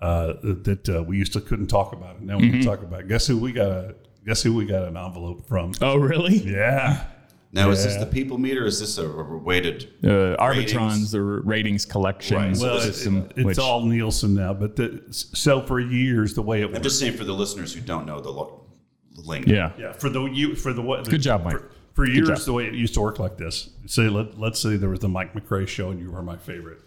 [0.00, 2.22] uh, that uh, we used to couldn't talk about it.
[2.22, 3.00] Now we can talk about.
[3.00, 3.08] It.
[3.08, 3.94] Guess who we got a
[4.26, 5.72] guess who we got an envelope from?
[5.80, 6.36] Oh, really?
[6.36, 7.04] Yeah,
[7.54, 8.04] Now, is this Yeah.
[8.04, 8.62] the people meter?
[8.64, 9.88] Or is this a, a weighted?
[10.02, 12.56] Uh, Arbitron's the ratings collection Right.
[12.56, 13.28] Well, it's, system.
[13.36, 14.54] it's which, all Nielsen now.
[14.54, 17.74] But the, so for years, the way it I'm worked, just saying for the listeners
[17.74, 18.64] who don't know the lo-
[19.16, 19.46] link.
[19.46, 19.72] yeah.
[19.78, 21.08] yeah, for the you for the what?
[21.08, 21.54] Good job, Mike.
[21.58, 23.68] For, for years, the way it used to work like this.
[23.84, 26.78] Say, let, let's say there was the Mike MacRae show, and you were my favorite.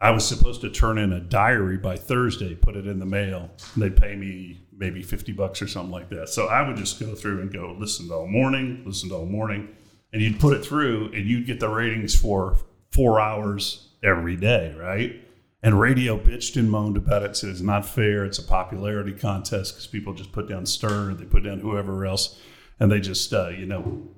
[0.00, 3.50] I was supposed to turn in a diary by Thursday, put it in the mail,
[3.74, 6.28] and they'd pay me maybe 50 bucks or something like that.
[6.28, 9.26] So I would just go through and go, listen to all morning, listen to all
[9.26, 9.68] morning,
[10.12, 12.58] and you'd put it through, and you'd get the ratings for
[12.90, 15.22] four hours every day, right?
[15.62, 18.24] And radio bitched and moaned about it, said it's not fair.
[18.24, 22.40] It's a popularity contest because people just put down Stern, they put down whoever else,
[22.78, 24.08] and they just, uh, you know,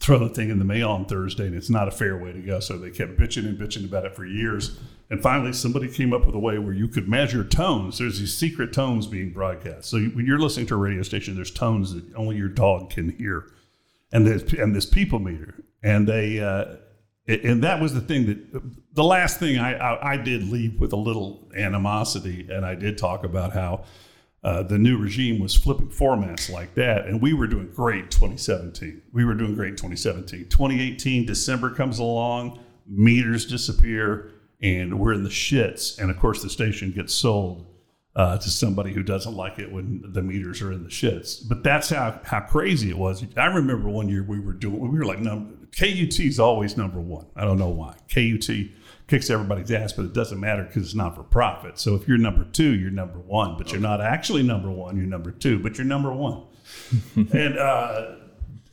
[0.00, 2.40] throw the thing in the mail on Thursday, and it's not a fair way to
[2.40, 2.60] go.
[2.60, 4.78] So they kept bitching and bitching about it for years.
[5.08, 7.98] And finally, somebody came up with a way where you could measure tones.
[7.98, 9.88] There's these secret tones being broadcast.
[9.88, 13.10] So when you're listening to a radio station, there's tones that only your dog can
[13.10, 13.52] hear,
[14.12, 16.40] and there's and this people meter, and they.
[16.40, 16.76] Uh,
[17.28, 20.92] and that was the thing that the last thing I, I, I did leave with
[20.92, 23.84] a little animosity, and I did talk about how
[24.44, 29.02] uh, the new regime was flipping formats like that, and we were doing great 2017.
[29.12, 30.48] We were doing great 2017.
[30.48, 35.98] 2018, December comes along, meters disappear, and we're in the shits.
[35.98, 37.66] And of course, the station gets sold
[38.14, 41.46] uh, to somebody who doesn't like it when the meters are in the shits.
[41.46, 43.24] But that's how how crazy it was.
[43.36, 47.00] I remember one year we were doing we were like number KUT is always number
[47.00, 47.26] one.
[47.36, 48.48] I don't know why KUT
[49.08, 51.78] kicks everybody's ass, but it doesn't matter because it's not for profit.
[51.78, 54.96] So if you're number two, you're number one, but you're not actually number one.
[54.96, 56.44] You're number two, but you're number one.
[57.32, 58.12] and uh,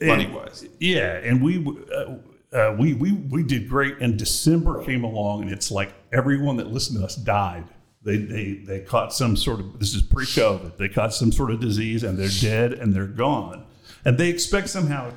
[0.02, 0.66] Money wise.
[0.80, 2.16] yeah, and we uh,
[2.54, 3.98] uh, we we we did great.
[4.00, 7.66] And December came along, and it's like everyone that listened to us died.
[8.04, 10.78] They they they caught some sort of this is pre-COVID.
[10.78, 13.66] They caught some sort of disease, and they're dead, and they're gone.
[14.06, 15.14] And they expect somehow,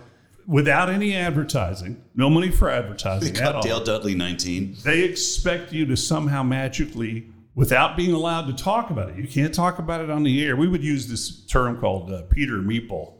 [0.46, 3.62] without any advertising, no money for advertising They at all.
[3.62, 4.76] Dale Dudley 19.
[4.84, 9.16] They expect you to somehow magically without being allowed to talk about it.
[9.16, 10.56] You can't talk about it on the air.
[10.56, 13.14] We would use this term called uh, Peter Meeple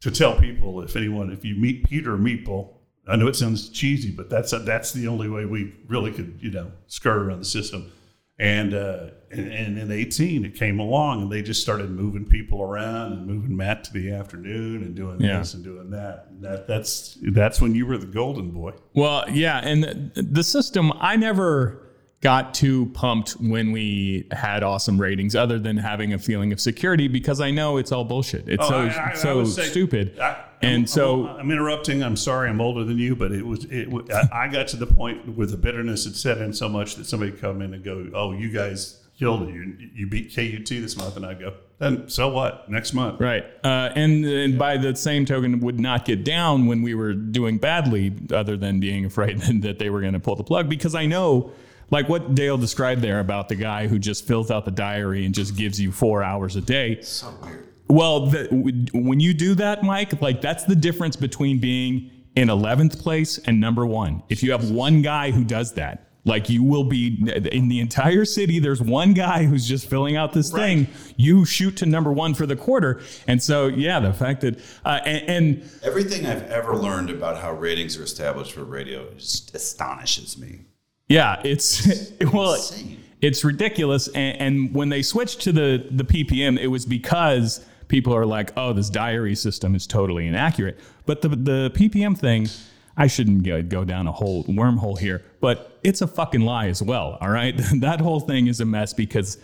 [0.00, 2.74] to tell people if anyone, if you meet Peter Meeple,
[3.10, 6.50] I know it sounds cheesy, but that's that's the only way we really could, you
[6.50, 7.90] know, skirt around the system.
[8.38, 12.62] And, uh, and and in 18, it came along, and they just started moving people
[12.62, 15.40] around and moving Matt to the afternoon and doing Yeah.
[15.40, 16.28] this and doing that.
[16.30, 18.72] And that that's that's when you were the golden boy.
[18.94, 21.82] Well, yeah, and the, the system I never
[22.22, 27.08] got too pumped when we had awesome ratings, other than having a feeling of security,
[27.08, 28.48] because I know it's all bullshit.
[28.48, 30.18] It's so Oh, I- I- I so say- stupid.
[30.62, 32.02] I- and I'm- so I'm, I'm interrupting.
[32.02, 32.48] I'm sorry.
[32.50, 33.64] I'm older than you, but it was.
[33.66, 33.88] It.
[33.90, 36.96] wa- I I got to the point where the bitterness had set in so much
[36.96, 39.54] that somebody come in and go, "Oh, you guys killed it.
[39.54, 42.70] You you beat KUT this month," and I go, "Then so what?
[42.70, 43.44] Next month." Right.
[43.64, 47.58] Uh, and, and by the same token, would not get down when we were doing
[47.58, 50.68] badly, other than being afraid that they were going to pull the plug.
[50.68, 51.52] Because I know,
[51.90, 55.34] like what Dale described there about the guy who just fills out the diary and
[55.34, 57.00] just gives you four hours a day.
[57.02, 57.66] So weird.
[57.90, 63.00] Well, the, when you do that, Mike, like that's the difference between being in 11th
[63.02, 64.22] place and number one.
[64.28, 67.18] If you have one guy who does that, like you will be
[67.50, 70.86] in the entire city, there's one guy who's just filling out this thing.
[71.16, 73.00] You shoot to number one for the quarter.
[73.26, 77.52] And so, yeah, the fact that, uh, and, and Everything I've ever learned about how
[77.52, 80.60] ratings are established for radio just astonishes me.
[81.08, 83.02] Yeah, it's well, Insane.
[83.20, 84.08] it's ridiculous.
[84.08, 88.52] And, and when they switched to the the PPM, it was because people are like,
[88.56, 92.48] "Oh, this diary system is totally inaccurate." But the the PPM thing,
[92.96, 97.18] I shouldn't go, down a whole wormhole here, but it's a fucking lie as well.
[97.20, 99.36] All right, that whole thing is a mess because.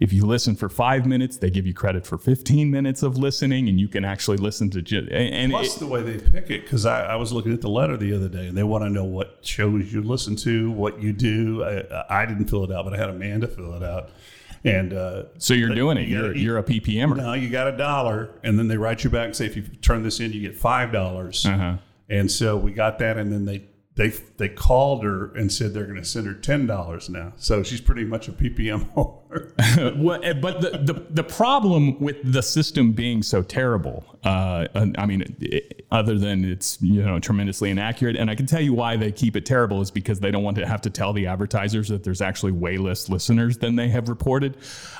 [0.00, 3.68] If you listen for five minutes, they give you credit for 15 minutes of listening,
[3.68, 4.82] and you can actually listen to.
[4.82, 7.60] Ju- and Plus it- the way they pick it, because I, I was looking at
[7.60, 10.72] the letter the other day, and they want to know what shows you listen to,
[10.72, 11.62] what you do.
[11.62, 14.10] I, I didn't fill it out, but I had Amanda fill it out,
[14.64, 16.08] and uh, so you're doing it.
[16.08, 17.16] you You're gotta- you're a PPMer.
[17.16, 19.62] No, you got a dollar, and then they write you back and say if you
[19.62, 21.44] turn this in, you get five dollars.
[21.46, 21.76] Uh-huh.
[22.08, 23.64] And so we got that, and then they
[23.96, 27.32] they they called her and said they're going to send her ten dollars now.
[27.36, 29.54] So she's pretty much a PPM holder.
[30.24, 35.36] Eh, but the, the the problem with the system being so terrible, uh, I mean,
[35.40, 39.12] it, other than it's you know tremendously inaccurate, and I can tell you why they
[39.12, 42.04] keep it terrible is because they don't want to have to tell the advertisers that
[42.04, 44.56] there's actually way less listeners than they have reported.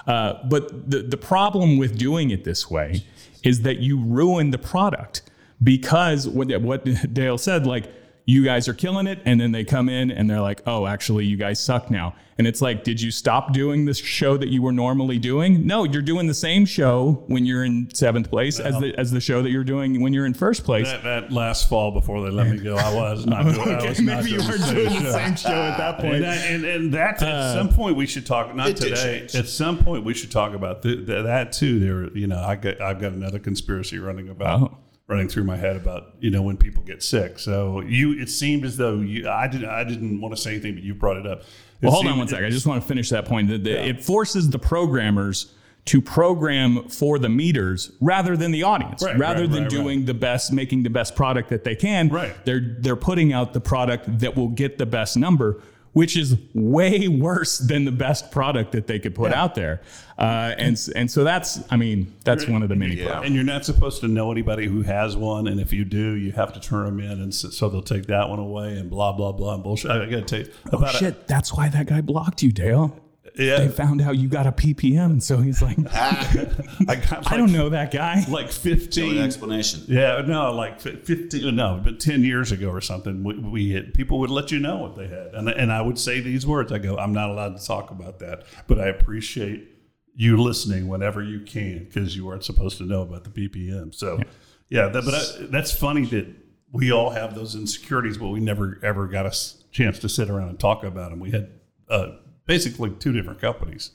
[0.07, 3.05] Uh, but the the problem with doing it this way
[3.45, 5.23] is that you ruin the product
[5.63, 7.87] because what what Dale said, like
[8.27, 11.25] you guys are killing it and then they come in and they're like oh actually
[11.27, 14.63] you guys suck now and it's like did you stop doing this show that you
[14.63, 18.79] were normally doing no you're doing the same show when you're in seventh place as
[18.81, 21.69] the as the show that you're doing when you're in first place that, that last
[21.69, 23.59] fall before they let me go, I was not doing.
[23.69, 25.99] I was not maybe you doing were the same doing the same show at that
[25.99, 28.55] point And, that, and, and that at uh, some point we should talk.
[28.55, 28.95] Not today.
[29.21, 29.35] change.
[29.35, 31.79] At some point we should talk about th- th- that too.
[31.79, 34.77] There, you know, I got I've got another conspiracy running about Oh.
[35.07, 37.39] Running through my head about you know when people get sick.
[37.39, 40.75] So you, it seemed as though you, I didn't I didn't want to say anything,
[40.75, 41.41] but you brought it up.
[41.41, 41.47] It
[41.83, 44.03] well hold on one second i just want to finish that point that the, it
[44.03, 45.53] forces the programmers
[45.87, 50.05] to program for the meters rather than the audience Right, rather right, than right, doing
[50.07, 52.33] the best making the best product that they can Right.
[52.47, 55.63] they're they're putting out the product that will get the best number
[55.95, 59.81] which is way worse than the best product that they could put out there
[60.19, 63.05] uh, and and so that's i mean that's one of the many Yeah.
[63.07, 66.13] problems And you're not supposed to know anybody who has one, and if you do,
[66.15, 68.91] you have to turn them in, and so, so they'll take that one away, and
[68.91, 69.91] blah blah blah and bullshit.
[69.91, 72.93] I got to tell you about Oh, shit that's why that guy blocked you dale
[72.97, 73.03] it.
[73.37, 76.87] Yeah, they found out you got a ppm so he's like I got.
[76.87, 79.19] Like, i don't know that guy Like fifteen.
[79.19, 79.83] explanation.
[79.89, 81.57] Yeah, no, like fifteen.
[81.57, 84.77] No, but ten years ago or something, we, we had, people would let you know
[84.79, 86.71] what they had, and and I would say these words.
[86.73, 89.69] I go, I'm not allowed to talk about that, but I appreciate
[90.15, 93.93] you listening whenever you can because you weren't supposed to know about the PPM.
[93.93, 94.21] So,
[94.69, 96.27] yeah, that, but I, that's funny that
[96.71, 99.37] we all have those insecurities, but we never ever got a
[99.73, 101.19] chance to sit around and talk about them.
[101.19, 101.51] We had
[101.89, 102.13] uh,
[102.47, 103.91] basically two different companies.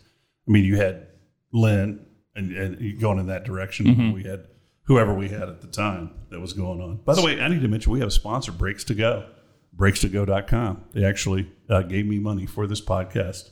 [0.47, 1.07] I mean, you had
[1.51, 4.13] Lynn, and, and going in that direction.
[4.13, 4.45] We had
[4.83, 6.97] whoever we had at the time that was going on.
[6.97, 9.27] By the way, I need to mention we have a sponsor, Breaks to Go,
[9.75, 10.85] breaks2go.com.
[10.93, 13.49] They actually uh, gave me money for this podcast.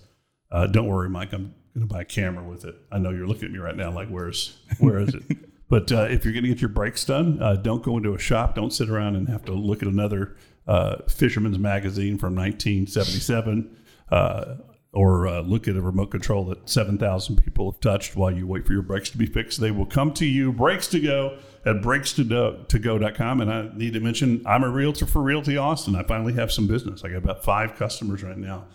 [0.52, 1.34] Uh, don't worry, Mike.
[1.34, 2.76] I'm going to buy a camera with it.
[2.92, 5.24] I know you're looking at me right now like, where's where is it?
[5.70, 8.18] But uh, if you're going to get your brakes done, uh, don't go into a
[8.18, 8.56] shop.
[8.56, 13.76] Don't sit around and have to look at another uh, Fisherman's magazine from 1977
[14.10, 14.56] uh,
[14.98, 18.66] or uh, look at a remote control that 7,000 people have touched while you wait
[18.66, 19.62] for your brakes to be fixed.
[19.62, 23.42] They will come to you, brakes to go at breaks2go.com.
[23.42, 25.96] And I need to mention, I'm a realtor for Realty Austin.
[25.96, 27.04] I finally have some business.
[27.04, 28.66] I got about five customers right now.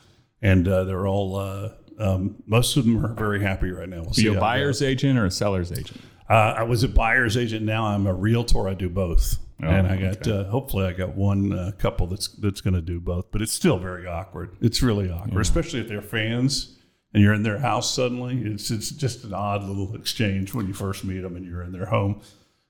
[0.41, 4.03] And uh, they're all uh, Um, most of them are very happy right now.
[4.03, 6.01] We'll Are you a buyer's agent or a seller's agent?
[6.29, 7.65] Uh, I was a buyer's agent.
[7.65, 8.69] Now I'm a realtor.
[8.69, 12.29] I do both, Oh, and I got uh, hopefully I got one uh, couple that's
[12.29, 13.31] that's going to do both.
[13.31, 14.57] But it's still very awkward.
[14.61, 16.79] It's really awkward, especially if they're fans
[17.15, 18.43] and you're in their house suddenly.
[18.45, 21.73] It's it's just an odd little exchange when you first meet them and you're in
[21.73, 22.23] their home.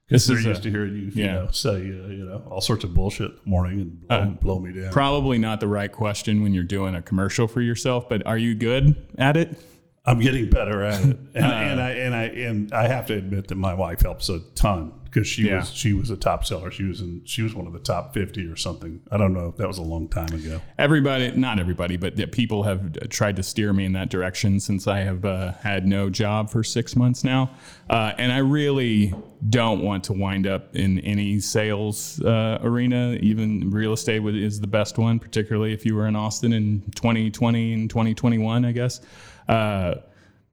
[0.08, 2.60] This They're is a- used to hearing you, you know, say uh, you know all
[2.60, 4.92] sorts of bullshit in the morning and blow, blow me down.
[4.92, 8.54] Probably not the right question when you're doing a commercial for yourself, but are you
[8.54, 9.58] good at it?
[10.04, 11.48] I'm getting better at it, and, Uh.
[11.48, 14.92] and I and I and I have to admit that my wife helps a ton
[15.04, 15.60] because she Yeah.
[15.60, 16.72] was she was a top seller.
[16.72, 19.00] She was in she was one of the top fifty or something.
[19.12, 19.48] I don't know.
[19.48, 20.60] If that was a long time ago.
[20.76, 24.88] Everybody, not everybody, but the people have tried to steer me in that direction since
[24.88, 27.50] I have uh, had no job for six months now.
[27.88, 29.14] Uh, and I really
[29.50, 33.18] don't want to wind up in any sales uh, arena.
[33.20, 37.72] Even real estate is the best one, particularly if you were in Austin in 2020
[37.72, 39.00] and 2021, I guess.
[39.48, 39.94] Uh,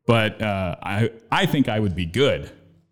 [0.06, 2.50] but uh, I, I think I would be good,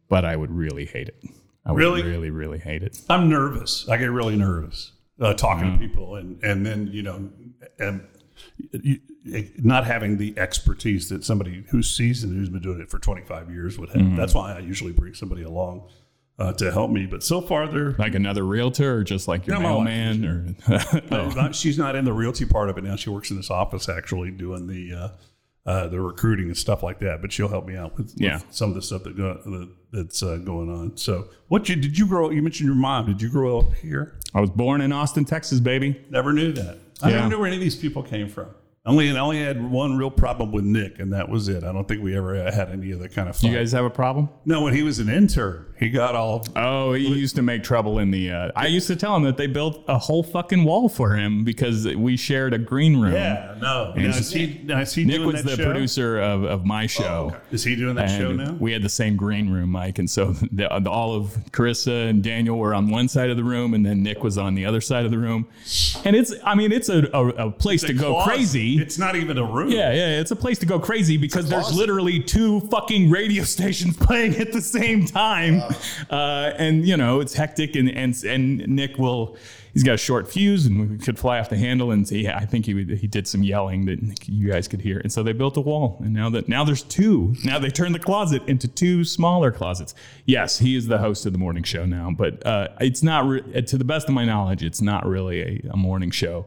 [0.10, 1.24] but I would really hate it.
[1.66, 2.04] I would Really?
[2.04, 3.00] really, really hate it.
[3.10, 3.88] I'm nervous.
[3.90, 7.30] I get really nervous uh, talking to people, and and then you know,
[7.80, 8.08] and
[8.72, 9.00] you,
[9.58, 13.78] not having the expertise that somebody who's seasoned, who's been doing it for 25 years
[13.78, 14.16] would have.
[14.16, 15.90] That's why I usually bring somebody along
[16.40, 17.06] uh, to help me.
[17.08, 20.56] But so far, they're Like another realtor or just like your No, mailman or
[21.12, 22.96] Uh, not- she's not in the realty part of it now.
[22.96, 24.94] She works in this office actually doing the
[25.68, 27.22] uh, the recruiting and stuff like that.
[27.22, 28.40] But she'll help me out with, with Yeah.
[28.50, 30.98] some of the stuff that, go, that that's uh, going on.
[30.98, 32.30] So, what you did you grow?
[32.32, 33.06] You mentioned your mom.
[33.06, 34.18] Did you grow up here?
[34.34, 36.04] I was born in Austin, Texas, baby.
[36.10, 36.78] Never knew that.
[37.04, 37.16] I Yeah.
[37.18, 38.48] never knew where any of these people came from.
[38.88, 41.64] Only I only had one real problem with Nick, and that was it.
[41.66, 43.52] I don't think we ever had any other kind of fun.
[43.52, 44.30] You guys have a problem?
[44.46, 48.00] no, when he was an intern, he got all Oh, he used to make trouble
[48.00, 48.32] in the.
[48.32, 51.44] Uh, I used to tell him that they built a whole fucking wall for him
[51.44, 53.14] because we shared a green room.
[53.14, 53.56] yeah.
[53.62, 55.64] No, now, is he, now, is he Nick doing was the show?
[55.64, 57.36] Oh, producer of, of my show.
[57.52, 58.54] Is he doing that show now?
[58.54, 62.24] we had the same green room, Mike, and so the, the, all of Carissa and
[62.24, 64.80] Daniel were on one side of the room, and then Nick was on the other
[64.80, 65.48] side of the room.
[66.06, 68.30] And it's, I mean, it's a, a, a place to go Closet.
[68.30, 68.77] crazy.
[68.80, 69.70] It's not even a room.
[69.70, 73.98] Yeah, yeah, it's a place to go crazy because there's literally two fucking radio stations
[73.98, 75.62] playing at the same time,
[76.10, 77.76] uh, and you know it's hectic.
[77.76, 79.38] And and and Nick will,
[79.74, 81.92] he's got a short fuse and we could fly off the handle.
[81.92, 85.00] And he, I think he would, he did some yelling that you guys could hear.
[85.00, 87.36] And so they built a wall, and now that now there's two.
[87.44, 89.94] Now they turned the closet into two smaller closets.
[90.26, 93.62] Yes, he is the host of the morning show now, but uh, it's not re-
[93.62, 96.46] to the best of my knowledge, it's not really a, a morning show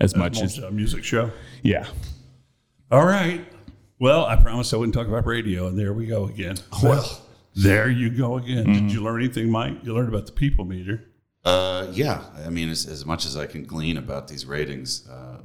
[0.00, 1.30] as much as a music show.
[1.62, 1.86] yeah.
[2.90, 3.44] All right.
[3.98, 6.56] Well, I promised I wouldn't talk about radio, and there we go again.
[6.82, 7.20] Well,
[7.54, 8.64] There you go again.
[8.66, 8.86] Mm-hmm.
[8.86, 9.78] Did you learn anything, Mike?
[9.82, 11.04] You learned about the people meter.
[11.44, 12.22] uh, yeah.
[12.46, 15.38] I mean, as, as much as I can glean about these ratings, uh,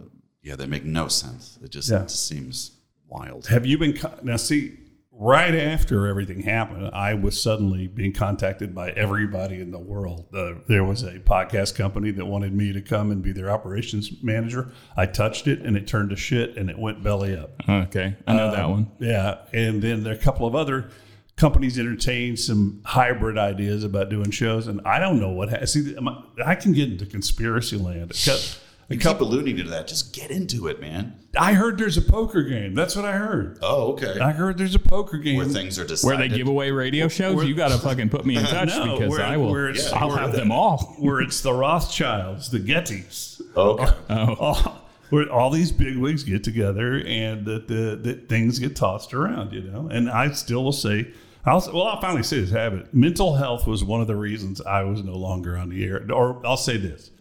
[0.43, 1.57] yeah, they make no sense.
[1.63, 2.01] It just, Yeah.
[2.03, 2.71] it just seems
[3.07, 3.47] wild.
[3.47, 4.35] Have you been co- now?
[4.37, 4.77] See,
[5.15, 10.25] right after everything happened, I was suddenly being contacted by everybody in the world.
[10.33, 14.11] Uh, there was a podcast company that wanted me to come and be their operations
[14.23, 14.71] manager.
[14.97, 17.51] I touched it, and it turned to shit, and it went belly up.
[17.67, 18.91] Okay, I know that one.
[18.99, 20.89] Yeah, and then there are a couple of other
[21.35, 25.49] companies entertained some hybrid ideas about doing shows, and I don't know what.
[25.49, 28.11] Ha- See, I, I can get into conspiracy land.
[28.11, 29.87] A cou- a You keep couple, alluding to that.
[29.87, 31.15] Just get into it, man.
[31.39, 32.75] I heard there's a poker game.
[32.75, 33.57] That's what I heard.
[33.61, 34.19] Oh, okay.
[34.19, 35.37] I heard there's a poker game.
[35.37, 36.19] Where things are decided.
[36.19, 38.97] Where they give away radio shows, you got to fucking put me in touch No,
[38.97, 39.49] because where- I will.
[39.51, 40.95] where it's- I'll where have the- them all.
[40.99, 43.41] where it's the Rothschilds, the Gettys.
[43.55, 43.85] Okay.
[44.09, 44.33] Oh.
[44.39, 49.13] all, where all these big wigs get together and that the that things get tossed
[49.13, 49.87] around, you know.
[49.91, 51.07] And I still will say,
[51.45, 52.93] I'll well, I'll finally say this: habit.
[52.93, 56.05] Mental health was one of the reasons I was no longer on the air.
[56.11, 57.11] Or I'll say this: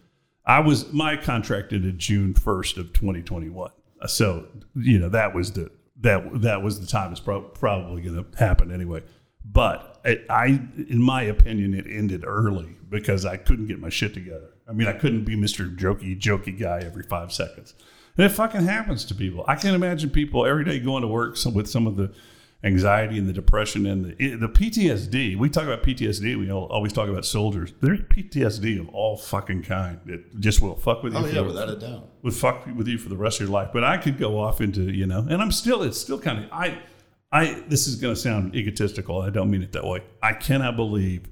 [0.45, 3.71] I was my contract ended June first of 2021.
[4.01, 8.01] Uh, so you know that was the that that was the time it's pro- probably
[8.01, 9.01] going to happen anyway.
[9.45, 14.13] But it, I, in my opinion, it ended early because I couldn't get my shit
[14.13, 14.53] together.
[14.67, 15.75] I mean, I couldn't be Mr.
[15.75, 17.73] Jokey, jokey guy every five seconds.
[18.15, 19.43] And it fucking happens to people.
[19.47, 22.13] I can't imagine people every day going to work some, with some of the
[22.63, 25.37] anxiety and the depression and the, the PTSD.
[25.37, 26.39] We talk about PTSD.
[26.39, 27.73] We always talk about soldiers.
[27.81, 29.99] There's PTSD of all fucking kind.
[30.07, 31.25] It just will fuck with oh, you.
[31.25, 32.09] Oh, yeah, the- without a doubt.
[32.21, 33.69] would fuck with you for the rest of your life.
[33.73, 36.51] But I could go off into you know, and I'm still it's still kind of
[36.51, 36.79] I
[37.31, 39.21] I this is going to sound egotistical.
[39.21, 40.03] I don't mean it that way.
[40.21, 41.27] I cannot believe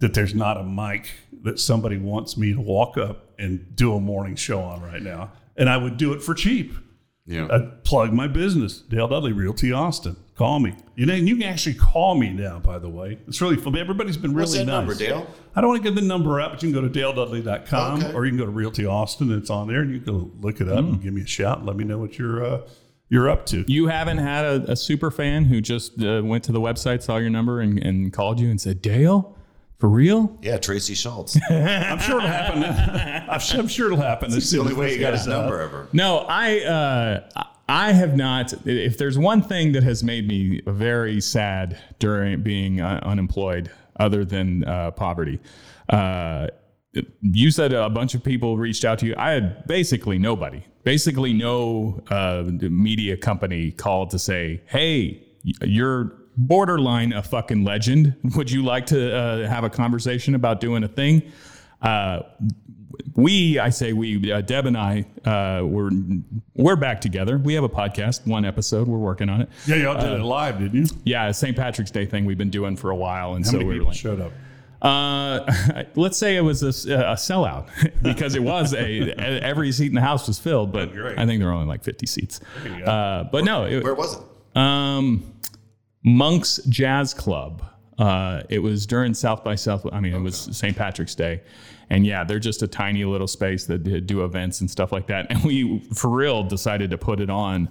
[0.00, 1.10] that there's not a mic
[1.44, 5.32] that somebody wants me to walk up and do a morning show on right now,
[5.56, 6.74] and I would do it for cheap.
[7.26, 7.48] Yeah.
[7.50, 10.16] I'd plug my business, Dale Dudley Realty Austin.
[10.36, 10.74] Call me.
[10.96, 12.58] You know, and you can actually call me now.
[12.58, 13.76] By the way, it's really fun.
[13.76, 14.72] Everybody's been really What's that nice.
[14.72, 15.26] number, Dale?
[15.54, 18.12] I don't want to give the number out, but you can go to daledudley.com Okay.
[18.12, 19.30] or you can go to Realty Austin.
[19.32, 20.94] It's on there, and you can look it up Hmm.
[20.94, 21.58] and give me a shout.
[21.58, 22.60] And let me know what your uh,
[23.10, 23.64] you're up to.
[23.70, 27.18] You haven't had a, a super fan who just uh, went to the website, saw
[27.18, 29.36] your number, and, and called you and said, Dale,
[29.78, 30.36] for real?
[30.42, 31.38] Yeah, Tracy Schultz.
[31.50, 32.64] I'm sure it'll happen.
[33.30, 34.32] I'm sure, I'm sure it'll happen.
[34.32, 35.86] It's the only way you got his number ever.
[35.92, 38.52] No, I uh, I have not.
[38.66, 44.24] If there's one thing that has made me very sad during being uh, unemployed, other
[44.24, 45.38] than uh, poverty,
[45.88, 46.48] uh,
[47.22, 49.14] you said a bunch of people reached out to you.
[49.16, 57.12] I had basically nobody, basically no uh, media company called to say, "Hey, you're borderline
[57.12, 58.14] a fucking legend.
[58.36, 61.22] Would you like to uh, have a conversation about doing a thing?"
[62.94, 65.90] Uh, we, I say we, uh, Deb and I, uh, we're
[66.54, 67.38] we're back together.
[67.38, 68.88] We have a podcast, one episode.
[68.88, 69.48] We're working on it.
[69.66, 70.86] Yeah, y'all did it live, didn't you?
[71.04, 71.56] Yeah, St.
[71.56, 73.80] Patrick's Day thing we've been doing for a while, and How so many we were
[73.80, 74.32] people like, showed up?
[74.82, 77.68] uh, let's say it was a, a sellout
[78.02, 81.18] because it was a every seat in the house was filled, but great.
[81.18, 82.40] I think there were only like 50 seats.
[82.84, 84.22] Uh, but no, it, Where was it?
[84.56, 85.32] um,
[86.04, 87.64] Monk's Jazz Club.
[87.98, 89.86] Uh, it was during South by South.
[89.92, 90.76] I mean, it was St.
[90.76, 91.42] Patrick's Day,
[91.90, 95.26] and yeah, they're just a tiny little space that do events and stuff like that.
[95.30, 97.68] And we, for real, decided to put it on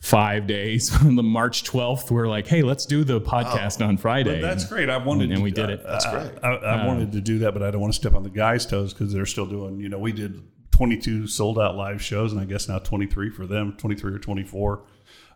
[0.00, 2.10] five days on the March 12th.
[2.10, 4.40] We're like, hey, let's do the podcast on Friday.
[4.40, 4.88] That's great.
[4.88, 5.82] I wanted, and to, we did it.
[5.84, 6.44] That's I- great.
[6.44, 8.64] I, I wanted to do that, but I don't want to step on the guys'
[8.64, 9.80] toes because they're still doing.
[9.80, 13.46] You know, we did 22 sold out live shows, and I guess now 23 for
[13.46, 14.84] them, 23 or 24.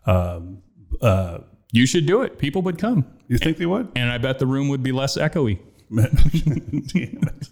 [0.05, 0.63] Um,
[1.01, 1.39] uh,
[1.73, 2.37] you should do it.
[2.37, 3.89] People would come, you think they would?
[3.95, 5.59] and I bet the room would be less echoey.
[5.93, 6.05] Damn
[6.95, 7.49] it.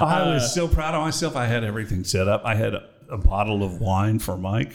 [0.00, 1.36] I was so proud of myself.
[1.36, 2.42] I had everything set up.
[2.44, 4.72] I had a, a bottle of wine for Mike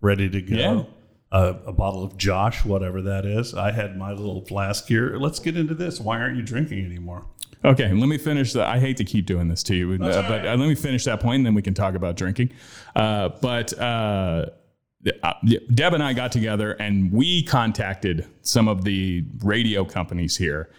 [0.00, 0.54] ready to go.
[0.54, 0.82] Yeah.
[1.30, 3.52] A, a bottle of Josh, whatever that is.
[3.54, 5.16] I had my little flask here.
[5.16, 6.00] Let's get into this.
[6.00, 7.26] Why aren't you drinking anymore?
[7.64, 8.66] Okay, let me finish that.
[8.66, 11.04] I hate to keep doing this to you, uh, all but uh, let me finish
[11.04, 12.52] that point, and then we can talk about drinking.
[12.94, 13.78] Uh, but
[15.22, 15.34] uh,
[15.72, 20.70] Deb and I got together, and we contacted some of the radio companies here,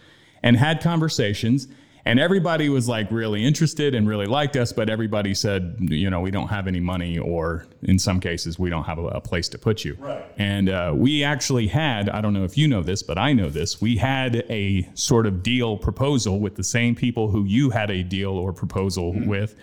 [0.42, 1.68] and had conversations.
[2.04, 6.20] And everybody was like really interested and really liked us, but everybody said, you know,
[6.20, 9.48] we don't have any money, or in some cases, we don't have a, a place
[9.50, 9.96] to put you.
[10.00, 10.24] Right.
[10.38, 13.50] And uh, we actually had, I don't know if you know this, but I know
[13.50, 17.90] this, we had a sort of deal proposal with the same people who you had
[17.90, 19.56] a deal or proposal with.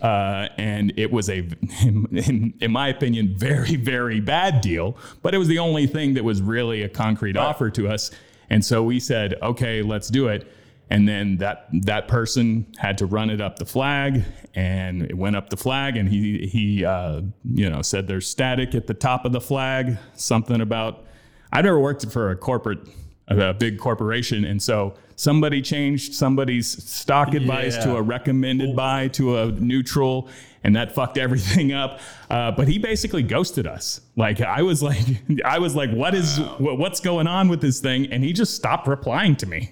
[0.00, 1.46] Uh, and it was a,
[1.82, 6.24] in, in my opinion, very, very bad deal, but it was the only thing that
[6.24, 8.10] was really a concrete offer to us.
[8.50, 10.50] And so we said, okay, let's do it.
[10.90, 14.22] And then that that person had to run it up the flag,
[14.54, 17.22] and it went up the flag, and he he uh,
[17.52, 21.04] you know said there's static at the top of the flag, something about.
[21.52, 22.80] I've never worked for a corporate,
[23.28, 29.38] a big corporation, and so somebody changed somebody's stock advice to a recommended buy to
[29.38, 30.28] a neutral,
[30.64, 32.00] and that fucked everything up.
[32.28, 34.00] Uh, but he basically ghosted us.
[34.16, 34.98] Like I was like,
[35.44, 38.06] I was like, what is wh- what's going on with this thing?
[38.12, 39.70] And he just stopped replying to me.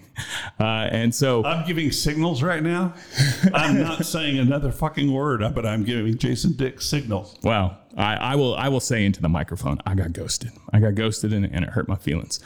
[0.61, 2.95] Uh, and so I'm giving signals right now.
[3.55, 7.37] I'm not saying another fucking word, but I'm giving Jason Dick signals.
[7.43, 8.55] Well, I, I will.
[8.55, 10.51] I will say into the microphone, I got ghosted.
[10.73, 12.41] I got ghosted, and, and it hurt my feelings.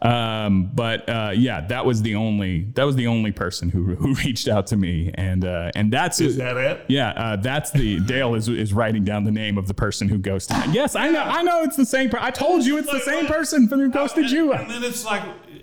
[0.00, 2.64] Um, but uh, yeah, that was the only.
[2.74, 6.20] That was the only person who, who reached out to me, and uh, and that's
[6.20, 6.84] Is that it?
[6.88, 7.10] yeah.
[7.10, 10.56] Uh, that's the Dale is is writing down the name of the person who ghosted.
[10.68, 10.72] me.
[10.72, 11.22] Yes, I know.
[11.22, 12.10] I know it's the same.
[12.10, 14.52] Per- I told you it's the same person from who ghosted you.
[14.52, 15.22] And then it's like,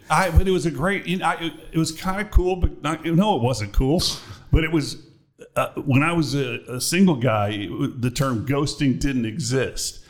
[0.10, 0.30] I.
[0.32, 1.06] But it was a great.
[1.08, 3.06] You know, I, it, it was kind of cool, but not.
[3.06, 4.02] No, it wasn't cool.
[4.52, 4.98] But it was
[5.56, 7.50] uh, when I was a, a single guy.
[7.50, 10.04] It, the term ghosting didn't exist.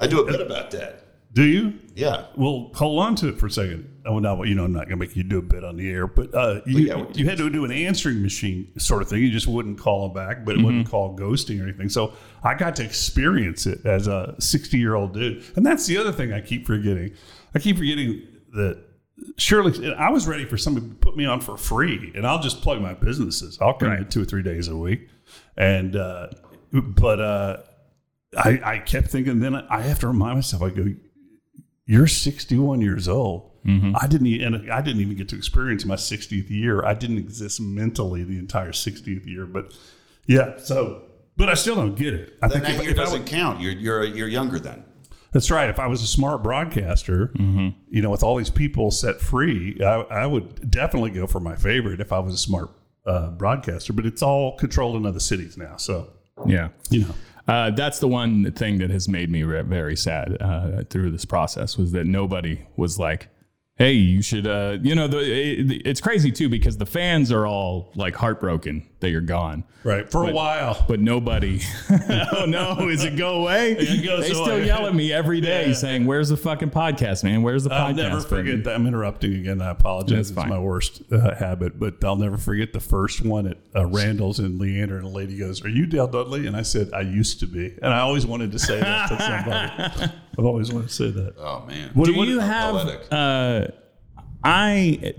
[0.00, 1.32] I do a bit about that.
[1.32, 1.74] do you?
[1.94, 2.26] Yeah.
[2.36, 3.90] Well, hold on to it for a second.
[4.06, 5.90] Oh, no, you know, I'm not going to make you do a bit on the
[5.90, 9.20] air, but uh, you, yeah, you had to do an answering machine sort of thing.
[9.22, 11.88] You just wouldn't call them back, but it wouldn't call ghosting or anything.
[11.88, 12.12] So
[12.44, 15.44] I got to experience it as a 60 year old dude.
[15.56, 17.12] And that's the other thing I keep forgetting.
[17.54, 18.82] I keep forgetting that
[19.38, 22.60] surely I was ready for somebody to put me on for free and I'll just
[22.62, 23.58] plug my businesses.
[23.60, 24.10] I'll come in Right.
[24.10, 25.08] two or three days a week.
[25.56, 26.28] And, uh,
[26.72, 27.56] but, uh,
[28.36, 30.84] I, I kept thinking, then I have to remind myself, I go,
[31.86, 33.52] you're 61 years old.
[33.96, 36.84] I didn't, and I didn't even get to experience my 60th year.
[36.84, 39.46] I didn't exist mentally the entire 60th year.
[39.46, 39.72] But
[40.26, 41.02] yeah, so,
[41.36, 42.34] but I still don't get it.
[42.42, 43.60] I Then think that if, year if doesn't would- count.
[43.60, 44.84] You're you're you're younger then.
[45.32, 45.68] that's right.
[45.68, 50.00] If I was a smart broadcaster, you know, with all these people set free, I,
[50.22, 52.70] I would definitely go for my favorite if I was a smart
[53.04, 53.92] uh, broadcaster.
[53.92, 55.76] But it's all controlled in other cities now.
[55.76, 56.10] So,
[56.46, 56.68] Yeah.
[56.90, 57.14] you know,
[57.48, 61.24] Uh, that's the one thing that has made me re- very sad uh, through this
[61.24, 63.28] process was that nobody was like,
[63.76, 67.46] hey, you should, uh, you know, the, it, it's crazy too because the fans are
[67.46, 69.64] all like heartbroken that you're gone.
[69.84, 70.10] Right.
[70.10, 70.84] For a while.
[70.88, 71.60] But nobody,
[72.32, 73.72] oh no, is it go away?
[73.72, 74.66] It goes they still away.
[74.66, 75.74] yell at me every day Yeah.
[75.74, 77.42] saying, "Where's the fucking podcast, man?
[77.42, 77.74] Where's the podcast?
[77.76, 78.74] I'll podcast?" never button?" forget that.
[78.74, 79.60] I'm interrupting again.
[79.62, 80.30] I apologize.
[80.32, 83.86] That's it's my worst uh, habit, but I'll never forget the first one at uh,
[83.86, 87.02] Randall's and Leander, and a lady goes, "Are you Dale Dudley?" And I said, "I
[87.02, 90.12] used to be," and I always wanted to say that to somebody.
[90.38, 91.34] I've always wanted to say that.
[91.38, 91.90] Oh man.
[91.94, 92.84] What- Do what- you How have?
[92.86, 93.06] poetic.
[93.10, 93.66] Uh,
[94.44, 95.14] I,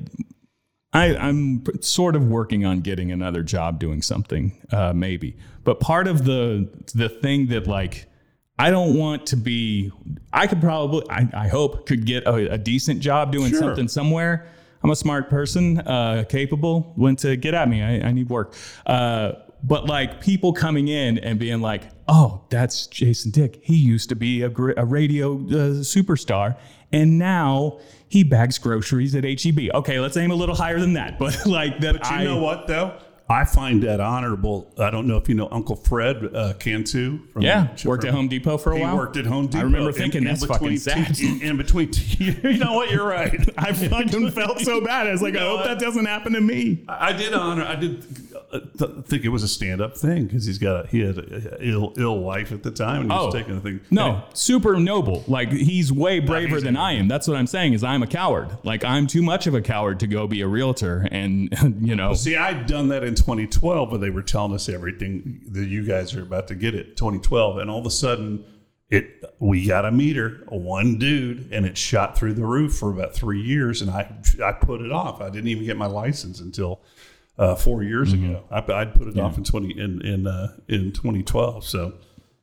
[0.93, 5.35] I, I'm sort of working on getting another job doing something, uh, maybe.
[5.63, 8.05] But part of the the thing that like
[8.59, 9.91] I don't want to be.
[10.33, 13.59] I could probably, I, I hope, could get a, a decent job doing Sure.
[13.59, 14.47] something somewhere.
[14.83, 16.93] I'm a smart person, uh, capable.
[16.95, 18.55] When to get at me, I, I need work.
[18.85, 19.33] Uh,
[19.63, 23.59] but like people coming in and being like, "Oh, that's Jason Dick.
[23.63, 26.57] He used to be a, a radio uh, superstar,
[26.91, 31.17] and now he bags groceries at HEB." Okay, let's aim a little higher than that.
[31.19, 32.97] But like that, But you I know what though?
[33.29, 34.73] I find that honorable.
[34.79, 37.27] I don't know if you know Uncle Fred uh, Cantu.
[37.33, 38.95] From Yeah, worked at Home Depot for a He while.
[38.95, 39.59] worked at Home Depot.
[39.59, 41.13] I remember thinking in that's fucking between sad.
[41.13, 42.89] t- in, in between, t- you know what?
[42.89, 43.37] You're right.
[43.57, 45.07] I fucking felt so bad.
[45.07, 46.85] I was like, I hope that doesn't happen to me.
[46.87, 47.65] I did honor.
[47.65, 48.05] I did
[48.49, 51.57] Uh, th- think it was a stand-up thing because he's got a, he had a
[51.59, 53.37] ill ill wife at the time and he was Oh.
[53.37, 53.81] taking the thing.
[53.91, 55.25] No, super noble.
[55.27, 57.09] Like he's way braver he's than I am.
[57.09, 57.73] That's what I'm saying.
[57.73, 58.57] Is I'm a coward.
[58.63, 61.07] Like I'm too much of a coward to go be a realtor.
[61.11, 65.41] And you know, See, I'd done that in 2012, but they were telling us everything
[65.51, 68.45] that you guys are about to get it 2012, and all of a sudden,
[68.89, 73.13] it we got a meter, one dude, and it shot through the roof for about
[73.13, 75.19] three years, and I I put it off.
[75.19, 76.79] I didn't even get my license until
[77.37, 78.43] uh, four years ago.
[78.49, 81.65] I, I'd put it off in 20 in in uh, in 2012.
[81.65, 81.93] So.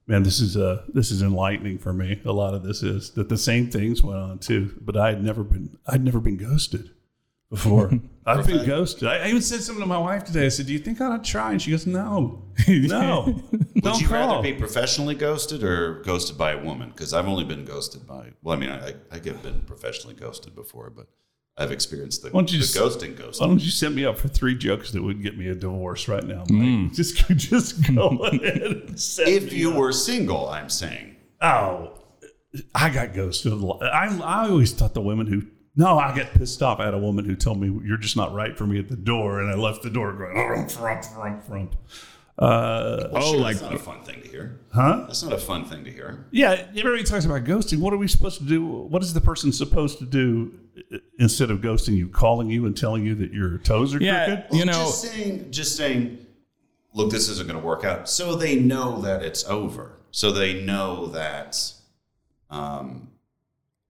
[0.06, 2.20] Man, this is uh this is enlightening for me.
[2.26, 5.24] A lot of this is that the same things went on too, but I had
[5.24, 6.90] never been I'd never been ghosted
[7.48, 7.90] before.
[8.26, 9.08] I've been ghosted.
[9.08, 10.44] I, I even said something to my wife today.
[10.44, 13.82] I said, "Do you think I ought to try?" And she goes, "No, no, Would
[13.82, 16.90] don't you call." rather be professionally ghosted or ghosted by a woman?
[16.90, 18.32] Because I've only been ghosted by.
[18.42, 21.08] Well, I mean, I, I have been professionally ghosted before, but
[21.56, 24.18] I've experienced the, Why don't you the just- ghosting Why don't you set me up
[24.18, 26.44] for three jokes that would get me a divorce right now?
[26.50, 26.66] Mike?
[26.68, 26.88] Hmm.
[26.92, 29.76] Just, just go ahead and set If me you up.
[29.76, 31.16] were single, I'm saying.
[31.40, 31.92] oh,
[32.74, 33.52] I got ghosted.
[33.82, 35.42] I, I always thought the women who
[35.76, 36.78] no, I get pissed off.
[36.78, 38.94] I had a woman who told me you're just not right for me at the
[38.96, 41.74] door, and I left the door going frump, frump, frump, frump.
[42.36, 44.58] Uh, oh, Sure, like that's not a fun thing to hear.
[44.72, 45.04] huh?
[45.06, 46.26] That's not a fun thing to hear.
[46.32, 47.78] Yeah, everybody talks about ghosting.
[47.78, 48.64] What are we supposed to do?
[48.66, 50.52] What is the person supposed to do
[51.20, 54.56] instead of ghosting you, calling you and telling you that your toes are yeah, crooked?
[54.58, 56.26] you know, just saying, just saying,
[56.92, 58.08] look, this isn't going to work out.
[58.08, 59.92] So they know that it's over.
[60.10, 61.60] So they know that,
[62.50, 63.10] um,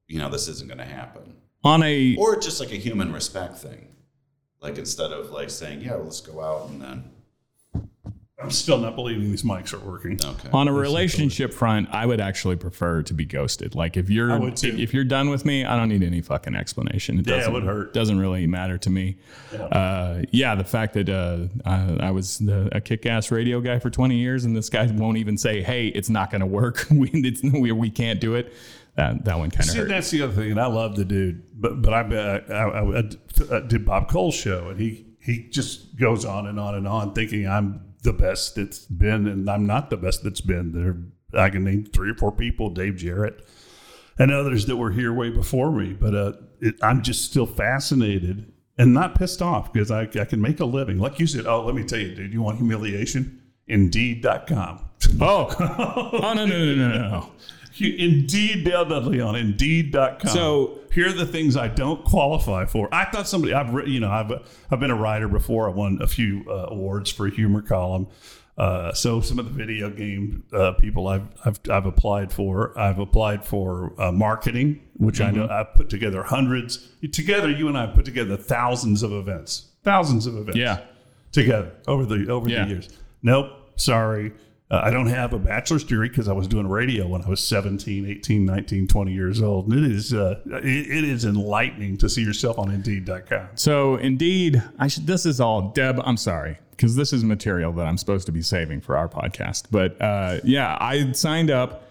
[0.07, 1.35] you know, this isn't going to happen.
[1.65, 3.89] on a Or just like a human respect thing.
[4.61, 7.11] Like instead of like saying, yeah, let's go out and then,
[8.45, 10.19] I'm still not believing these mics are working.
[10.23, 10.51] okay.
[10.53, 13.75] on a relationship front, I would actually prefer to be ghosted.
[13.75, 14.69] Like if you're I would too.
[14.69, 17.19] if, if you're done with me, I don't need any fucking explanation.
[17.19, 17.95] It Yeah, it doesn't, would hurt.
[17.95, 19.17] Doesn't really matter to me.
[19.53, 23.79] Yeah, uh, yeah the fact that uh, I, I was the, a kick-ass radio guy
[23.79, 26.87] for 20 years, and this guy won't even say, "Hey, it's not going to work.
[26.91, 28.53] we, it's, we we can't do it."
[28.97, 29.89] That that one kind of See, hurt.
[29.89, 32.99] that's the other thing, and I love the dude, but but I bet I, I,
[33.51, 37.15] I did Bob Cole's show, and he he just goes on and on and on,
[37.15, 40.73] thinking I'm the best that's been, and I'm not the best that's been.
[40.73, 43.45] There, I can name three or four people: Dave Jarrett
[44.19, 45.93] and others that were here way before me.
[45.93, 50.41] But uh, it, I'm just still fascinated and not pissed off because I, I can
[50.41, 50.99] make a living.
[50.99, 53.43] Like you said, oh, let me tell you, dude, you want humiliation?
[53.67, 54.89] Indeed.com.
[55.21, 57.33] oh, oh no no no no no.
[57.81, 60.31] Indeed, Dale Dudley on Indeed.com.
[60.31, 62.89] So- here are the things I don't qualify for.
[62.95, 64.31] I thought somebody I've writ- you know I've
[64.71, 65.69] I've been a writer before.
[65.69, 68.07] I won a few uh, awards for a humor column.
[68.57, 72.79] Uh, so some of the video game uh, people I've, I've I've applied for.
[72.79, 76.89] I've applied for uh, marketing, which I know I've put together hundreds.
[77.11, 80.79] Together, you and I put together thousands of events, thousands of events Yeah.
[81.33, 82.67] together over the over Yeah.
[82.67, 82.89] the years.
[83.25, 84.33] Nope, sorry.
[84.71, 87.43] Uh, I don't have a bachelor's degree because I was doing radio when I was
[87.43, 89.69] 17, 18, 19, 20 years old.
[89.69, 93.49] And it is uh, it, it is enlightening to see yourself on Indeed.com.
[93.57, 95.07] So indeed, I should.
[95.07, 96.01] This is all Deb.
[96.05, 99.65] I'm sorry because this is material that I'm supposed to be saving for our podcast.
[99.71, 101.89] But uh, yeah, I signed up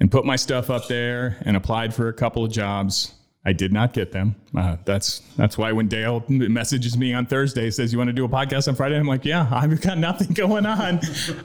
[0.00, 3.14] and put my stuff up there and applied for a couple of jobs.
[3.46, 4.34] I did not get them.
[4.56, 8.24] Uh, that's that's why when Dale messages me on Thursday says you want to do
[8.24, 10.98] a podcast on Friday, I'm like, yeah, I've got nothing going on.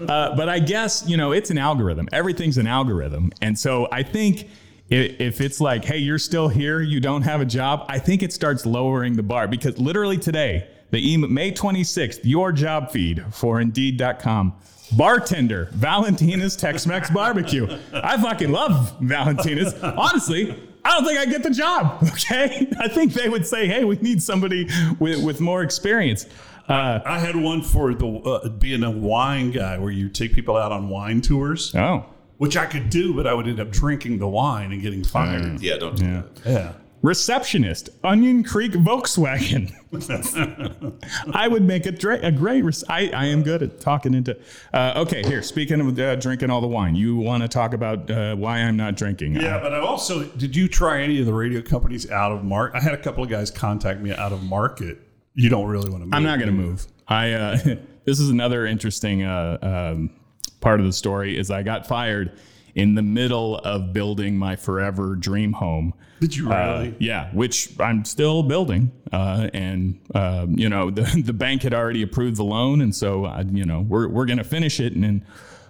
[0.10, 2.10] uh, but I guess you know it's an algorithm.
[2.12, 4.49] Everything's an algorithm, and so I think
[4.89, 8.34] if it's like, hey, you're still here, you don't have a job, I think it
[8.34, 13.62] starts lowering the bar because literally today, the email, May 26th, your job feed for
[13.62, 14.54] Indeed.com.
[14.97, 17.66] Bartender, Valentina's Tex Mex Barbecue.
[17.93, 19.74] I fucking love Valentina's.
[19.82, 22.04] Honestly, I don't think I get the job.
[22.12, 22.68] Okay.
[22.80, 24.70] I think they would say, hey, we need somebody
[25.00, 26.26] with, with more experience.
[26.68, 30.56] Uh, I had one for the uh, being a wine guy where you take people
[30.56, 32.06] out on wine tours, oh.
[32.38, 35.62] which I could do, but I would end up drinking the wine and getting fired.
[35.62, 36.26] Yeah, don't do that.
[36.46, 36.74] Yeah.
[37.02, 39.74] Receptionist, Onion Creek Volkswagen.
[41.34, 42.64] I would make a, dra- a great.
[42.64, 44.38] Res- I, I am good at talking into.
[44.72, 45.41] Uh, okay, here.
[45.41, 48.78] Speaking of uh, drinking all the wine, you want to talk about uh, why I'm
[48.78, 49.36] not drinking?
[49.36, 52.78] Yeah, but I also did you try any of the radio companies out of market?
[52.78, 54.99] I had a couple of guys contact me out of market.
[55.34, 56.06] You don't really want to.
[56.06, 56.14] Move.
[56.14, 56.86] I'm not going to move.
[57.08, 57.32] I.
[57.32, 57.58] Uh,
[58.06, 59.58] this is another interesting uh,
[59.93, 60.12] um,
[60.60, 61.38] part of the story.
[61.38, 62.38] Is I got fired
[62.76, 65.94] in the middle of building my forever dream home.
[66.20, 66.96] Did you Uh, really?
[67.00, 72.02] yeah, which I'm still building, uh, and um, you know the the bank had already
[72.04, 75.26] approved the loan, and so I, you know we're we're gonna finish it, and then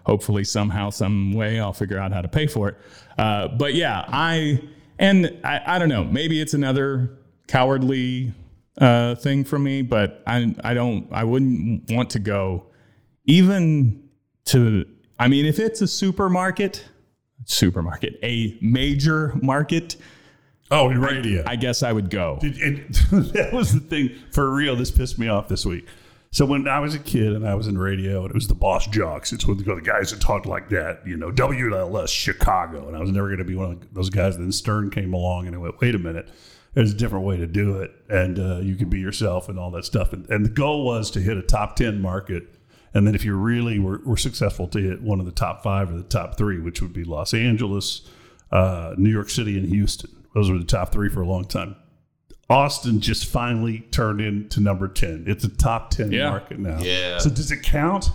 [0.05, 2.77] hopefully somehow, some way, I'll figure out how to pay for it.
[3.17, 4.61] Uh, but yeah, I
[4.99, 8.33] and I, I don't know, maybe it's another cowardly
[8.77, 12.65] uh, thing for me, but I I don't I wouldn't want to go
[13.25, 14.03] even
[14.45, 14.85] to.
[15.21, 16.83] I mean, if it's a supermarket,
[17.45, 19.95] supermarket, a major market.
[20.71, 21.43] Oh, in radio.
[21.45, 22.39] I guess I would go.
[22.41, 22.95] Did- and
[23.33, 24.75] that was the thing for real.
[24.75, 25.85] This pissed me off this week.
[26.31, 28.55] So when I was a kid and I was in radio, and it was the
[28.55, 29.31] Boss Jocks.
[29.31, 33.11] It's with the guys that talked like that, you know, WLS Chicago, and I was
[33.11, 34.37] never going to be one of those guys.
[34.37, 36.29] Then Stern came along, and I went, "Wait a minute,
[36.73, 39.69] there's a different way to do it, and uh, you can be yourself and all
[39.71, 42.43] that stuff." And, and the goal was to hit a top ten market,
[42.93, 45.89] and then if you really were, were successful, to hit one of the top five
[45.91, 48.07] or the top three, which would be Los Angeles,
[48.51, 50.09] uh, New York City, and Houston.
[50.33, 51.75] Those were the top three for a long time.
[52.49, 55.23] Austin just finally turned into number 10.
[55.27, 56.29] It's a top 10 Yeah.
[56.29, 56.79] market now.
[56.81, 57.17] Yeah.
[57.19, 58.09] So does it count?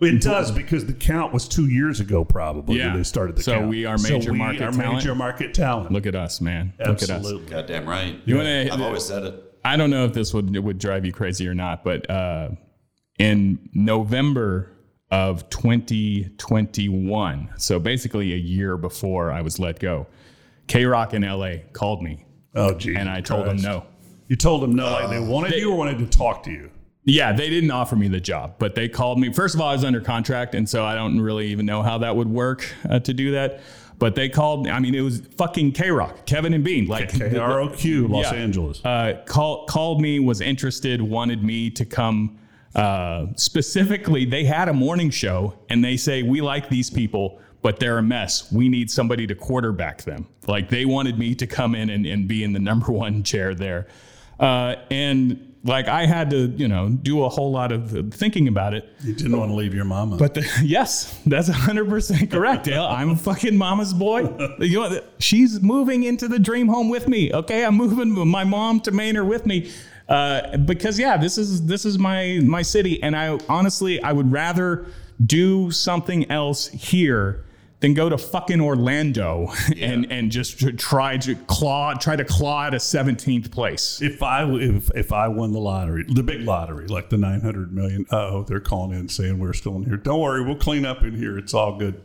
[0.00, 2.86] It does because the count was two years ago, probably, Yeah.
[2.88, 3.44] when they started the count.
[3.44, 3.68] So count.
[3.68, 4.94] we are major we market are talent?
[4.94, 5.92] major market talent.
[5.92, 6.72] Look at us, man.
[6.78, 7.10] Look at us.
[7.10, 7.50] Absolutely.
[7.50, 8.16] Goddamn right.
[8.24, 9.34] You wanna- I've always said it.
[9.64, 12.48] I don't know if this would would drive you crazy or not, but uh,
[13.18, 14.70] in November
[15.10, 20.06] of 2021, so basically a year before I was let go,
[20.66, 22.96] K Rock in LA called me, Oh, geez.
[22.96, 23.84] and I told them no.
[24.28, 26.70] You told them no, like they wanted you or wanted to talk to you?
[27.04, 29.32] Yeah, they didn't offer me the job, but they called me.
[29.32, 31.98] First of all, I was under contract, and so I don't really even know how
[31.98, 33.60] that would work uh, to do that.
[33.98, 34.66] But they called.
[34.68, 38.38] I mean, it was fucking K Rock, Kevin and Bean, like KROQ, Los Yeah.
[38.38, 38.84] Angeles.
[38.84, 42.38] uh, call, called me, was interested, wanted me to come.
[42.74, 47.78] Uh, specifically, they had a morning show, and they say we like these people, but
[47.78, 48.50] they're a mess.
[48.50, 50.26] We need somebody to quarterback them.
[50.46, 53.54] Like they wanted me to come in and, and be in the number one chair
[53.54, 53.88] there,
[54.40, 58.74] uh, and like I had to, you know, do a whole lot of thinking about
[58.74, 58.88] it.
[59.02, 60.16] you didn't want to leave your mama.
[60.16, 62.84] But the, yes, that's 100% correct, Dale.
[62.84, 64.22] I'm a fucking mama's boy.
[64.58, 67.32] You know, she's moving into the dream home with me.
[67.32, 69.70] Okay, I'm moving my mom to Maynard with me.
[70.08, 74.30] Uh, because yeah, this is this is my my city, and I honestly I would
[74.30, 74.86] rather
[75.24, 77.44] do something else here
[77.82, 82.66] than go to fucking Orlando and and just to try to claw try to claw
[82.66, 84.00] at a 17th place.
[84.00, 87.72] if I if if I won the lottery, the big lottery, like the nine hundred
[87.72, 89.96] million, oh, they're calling in saying we're still in here.
[89.96, 91.36] Don't worry, we'll clean up in here.
[91.36, 92.00] It's all good.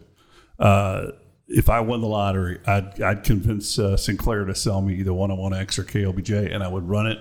[0.59, 1.11] Uh,
[1.47, 5.79] if I won the lottery, I'd I'd convince uh, Sinclair to sell me either 101X
[5.79, 7.19] or KLBJ, and I would run it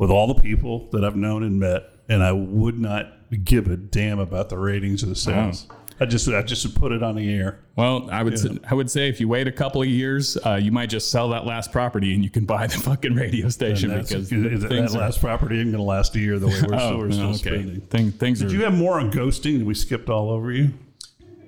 [0.00, 3.12] with all the people that I've known and met, and I would not
[3.44, 5.68] give a damn about the ratings or the sales.
[6.02, 7.60] I just I just would put it on the air.
[7.76, 10.54] Well, I would say, I would say if you wait a couple of years, uh,
[10.54, 13.90] you might just sell that last property and you can buy the fucking radio station
[13.90, 16.62] because is that things are- last property isn't going to last a year the way
[16.66, 17.36] we're, Oh, we're still okay.
[17.36, 17.80] spending.
[17.82, 18.54] Thing, things Did are.
[18.54, 19.64] you have more on ghosting?
[19.66, 20.72] We skipped all over you.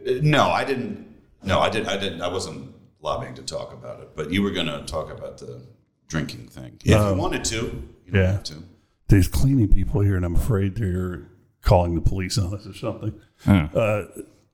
[0.06, 1.08] Uh, No, I didn't.
[1.42, 1.86] No, I did.
[1.86, 2.20] I didn't.
[2.20, 4.10] I wasn't lobbying to talk about it.
[4.14, 5.62] But you were going to talk about the
[6.08, 6.76] drinking thing.
[6.84, 8.32] If you wanted to, you don't yeah.
[8.32, 8.54] have to.
[9.08, 11.28] There's cleaning people here, and I'm afraid they're
[11.62, 13.12] calling the police on us or something.
[13.46, 14.04] Uh,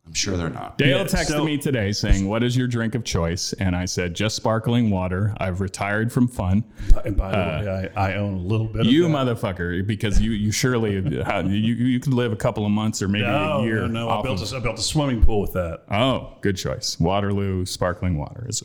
[0.06, 0.78] I'm sure they're not.
[0.78, 3.84] Dale Yeah, texted so- me today saying, "What is your drink of choice?" And I
[3.84, 5.34] said, "Just sparkling water.
[5.38, 6.64] I've retired from fun."
[7.04, 9.18] and by the way, I, I own a little bit You of that.
[9.36, 13.26] motherfucker, because you you surely you you could live a couple of months or maybe
[13.26, 13.80] No, a year.
[13.82, 14.08] no, no.
[14.08, 15.82] I built, of- a, I built a swimming pool with that.
[15.90, 16.98] oh, good choice.
[16.98, 18.62] Waterloo sparkling water is.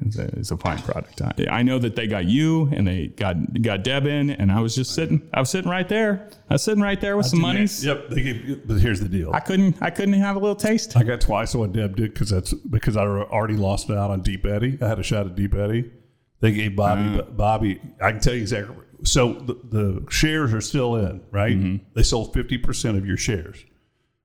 [0.00, 1.20] It's a, it's a fine product.
[1.22, 4.60] I, I know that they got you and they got got Deb in, and I
[4.60, 5.28] was just sitting.
[5.34, 6.30] I was sitting right there.
[6.48, 7.84] I was sitting right there with some monies.
[7.84, 8.10] Yep.
[8.10, 9.32] They gave, but here's the deal.
[9.32, 9.76] I couldn't.
[9.82, 10.96] I couldn't have a little taste.
[10.96, 14.46] I got twice what Deb did because that's because I already lost out on Deep
[14.46, 14.78] Eddy.
[14.80, 15.90] I had a shot at Deep Eddy.
[16.40, 17.80] They gave Bobby Bobby.
[18.00, 18.76] I can tell you exactly.
[19.04, 21.56] So the, the shares are still in, right?
[21.94, 23.64] They sold fifty percent of your shares.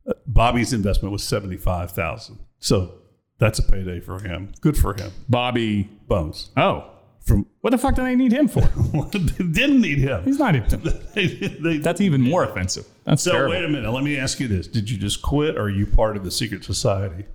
[0.08, 2.40] Uh, Bobby's investment was seventy five thousand.
[2.60, 3.00] So
[3.40, 4.52] that's a payday for him.
[4.62, 5.12] Good for him.
[5.30, 5.90] Bobby.
[6.08, 6.90] Bones Oh,
[7.26, 8.62] from what the fuck do they need him for?
[9.12, 10.24] They didn't need him.
[10.24, 10.70] He's not even.
[11.16, 12.86] They- they- That's even more offensive.
[13.06, 13.52] That's so terrible.
[13.56, 13.92] wait a minute.
[13.92, 16.32] Let me ask you this: Did you just quit, or are you part of the
[16.32, 17.26] secret society?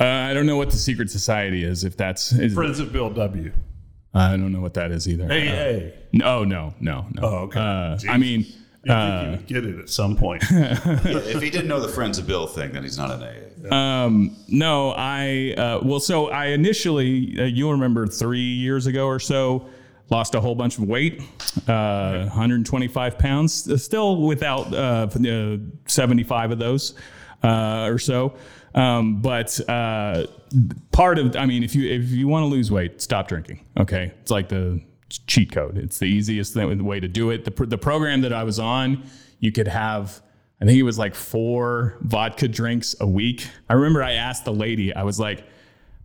[0.00, 1.82] Uh, I don't know what the secret society is.
[1.84, 3.52] If that's, is, Friends of Bill W.
[4.14, 5.26] I don't know what that is either.
[5.28, 5.94] Hey, hey.
[6.12, 7.22] No, no, no, no.
[7.22, 7.60] Oh, okay.
[7.60, 8.46] Uh, I mean,
[8.84, 10.42] You uh, think you would get it at some point.
[10.50, 13.22] if he didn't know the Friends of Bill thing, then he's not an
[13.70, 13.74] AA.
[13.74, 19.18] um, no, I uh, well, so I initially, uh, you'll remember, three years ago or
[19.18, 19.68] so,
[20.10, 21.20] lost a whole bunch of weight,
[21.66, 25.56] uh, 125 pounds, uh, still without uh, uh,
[25.86, 26.94] 75 of those
[27.42, 28.34] uh, or so.
[28.74, 30.26] Um, but uh,
[30.92, 33.64] part of, I mean, if you if you want to lose weight, stop drinking.
[33.76, 35.78] Okay, it's like the cheat code.
[35.78, 37.44] It's the easiest thing, way to do it.
[37.44, 39.04] The pr- the program that I was on,
[39.40, 40.22] you could have.
[40.60, 43.46] I think it was like four vodka drinks a week.
[43.68, 45.44] I remember I asked the lady, I was like,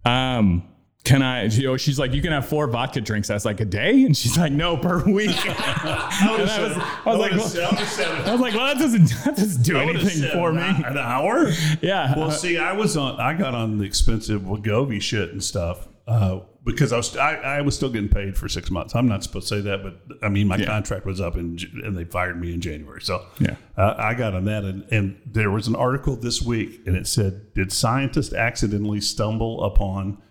[0.06, 0.68] um,
[1.04, 3.30] can I, you know, she's like, you can have four vodka drinks.
[3.30, 4.04] I was like, a day?
[4.04, 5.32] And she's like, no, per week.
[5.36, 9.78] I was, I was like, well, I was like, well, that doesn't, that doesn't do
[9.78, 10.62] anything for me.
[10.62, 11.50] An hour?
[11.82, 12.18] Yeah.
[12.18, 13.20] Well, see, I was on.
[13.20, 17.18] I got on the expensive Wegovy shit and stuff uh, because I was.
[17.18, 18.96] I, I was still getting paid for six months.
[18.96, 21.98] I'm not supposed to say that, but I mean, my contract was up in, and
[21.98, 23.02] they fired me in January.
[23.02, 23.56] So Yeah.
[23.78, 27.08] uh, I got on that, and, and there was an article this week, and it
[27.08, 30.22] said, "Did scientists accidentally stumble upon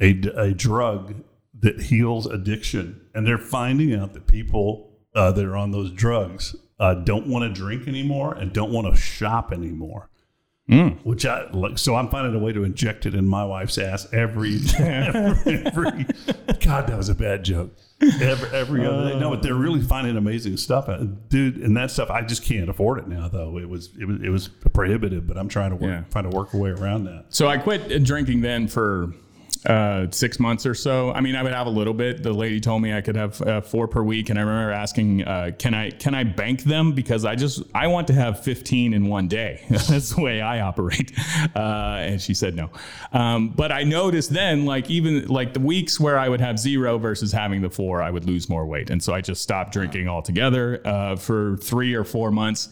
[0.00, 1.14] a, a drug
[1.60, 6.54] that heals addiction?" And they're finding out that people uh, that are on those drugs
[6.78, 10.09] uh, don't want to drink anymore and don't want to shop anymore
[11.02, 11.78] which I like.
[11.78, 16.06] So I'm finding a way to inject it in my wife's ass every, every, every
[16.60, 17.72] God, that was a bad joke.
[18.20, 19.18] Every, every other day.
[19.20, 21.56] No, but they're really finding amazing stuff, Uh, dude.
[21.58, 23.28] And that stuff, I just can't afford it now.
[23.28, 25.26] Though it was, it was, it was prohibitive.
[25.26, 26.02] But I'm trying to work, Yeah.
[26.10, 27.26] trying to work a way around that.
[27.28, 29.12] So I quit drinking then for
[29.66, 31.12] uh, six months or so.
[31.12, 32.22] I mean, I would have a little bit.
[32.22, 35.24] The lady told me I could have uh, four per week, and I remember asking,
[35.24, 36.92] uh, "Can I can I bank them?
[36.92, 39.64] Because I just I want to have 15 in one day.
[39.70, 41.12] That's the way I operate."
[41.54, 42.70] Uh, and she said no.
[43.12, 46.98] Um, but I noticed then, like even like the weeks where I would have zero
[46.98, 50.08] versus having the four, I would lose more weight, and so I just stopped drinking
[50.08, 52.68] altogether uh, for three or four months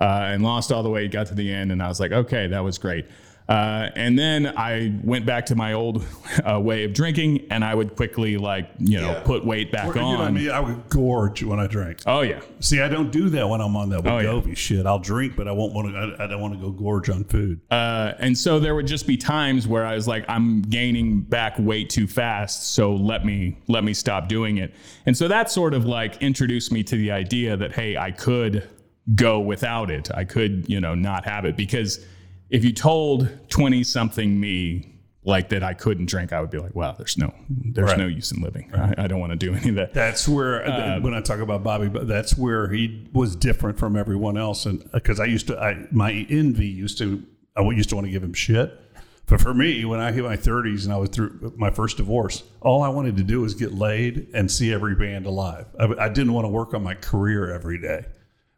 [0.00, 1.10] uh, and lost all the weight.
[1.10, 3.06] Got to the end, and I was like, okay, that was great.
[3.48, 6.06] Uh, and then I went back to my old
[6.48, 9.20] uh, way of drinking, and I would quickly like you know Yeah.
[9.24, 10.34] put weight back You know on.
[10.34, 11.98] me, I would gorge when I drank.
[12.06, 14.28] Oh yeah, See, I don't do that when I'm on that Oh, yeah.
[14.30, 14.86] Wegovy shit.
[14.86, 15.98] I'll drink, but I won't want to.
[16.20, 17.60] I, I don't want to go gorge on food.
[17.70, 21.54] uh, and so there would just be times where I was like, I'm gaining back
[21.58, 24.72] weight too fast, so let me let me stop doing it.
[25.04, 28.68] And so that sort of like introduced me to the idea that hey, I could
[29.16, 30.08] go without it.
[30.14, 32.06] I could you know not have it because
[32.52, 34.88] if you told 20 something me
[35.24, 37.98] like that I couldn't drink, I would be like, wow, there's no there's Right.
[37.98, 38.70] no use in living.
[38.74, 39.94] I, I don't want to do any of that.
[39.94, 43.78] That's where uh, um, when I talk about Bobby, but that's where he was different
[43.78, 47.22] from everyone else, and uh, because I used to, I my envy used to,
[47.56, 48.78] I used to want to give him shit.
[49.26, 51.96] But for me, when I hit my 30s and I was through uh, my first
[51.96, 55.66] divorce, all I wanted to do was get laid and see every band alive.
[55.78, 58.04] I, I didn't want to work on my career every day.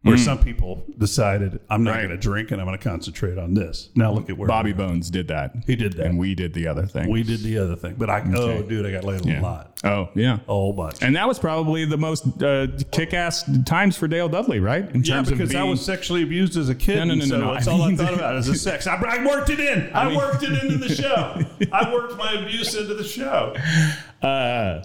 [0.04, 1.94] Where some people decided, I'm not Mm.
[1.94, 2.06] Right.
[2.08, 3.88] going to drink and I'm going to concentrate on this.
[3.94, 4.86] Now look at where Bobby we're.
[4.86, 5.52] Bones did that.
[5.66, 6.06] He did that.
[6.06, 7.08] And we did the other thing.
[7.10, 7.94] we did the other thing.
[7.96, 9.78] But I, oh, dude, I got laid a lot.
[9.82, 10.34] Oh, yeah.
[10.34, 11.02] A whole bunch.
[11.02, 14.88] And that was probably the most uh, kick-ass times for Dale Dudley, right?
[14.94, 16.96] In Yeah, terms of because I being- was sexually abused as a kid.
[16.98, 17.54] No, no, and no, so no, no.
[17.54, 18.86] That's I all I thought about as a sex.
[18.86, 19.90] I, I worked it in.
[19.94, 21.40] I, worked it into the show.
[21.72, 23.56] I worked my abuse into the show.
[24.22, 24.82] Uh,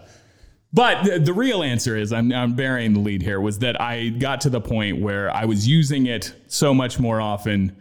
[0.71, 4.09] but the, the real answer is I'm, I'm burying the lead here was that I
[4.09, 7.75] got to the point where I was using it so much more often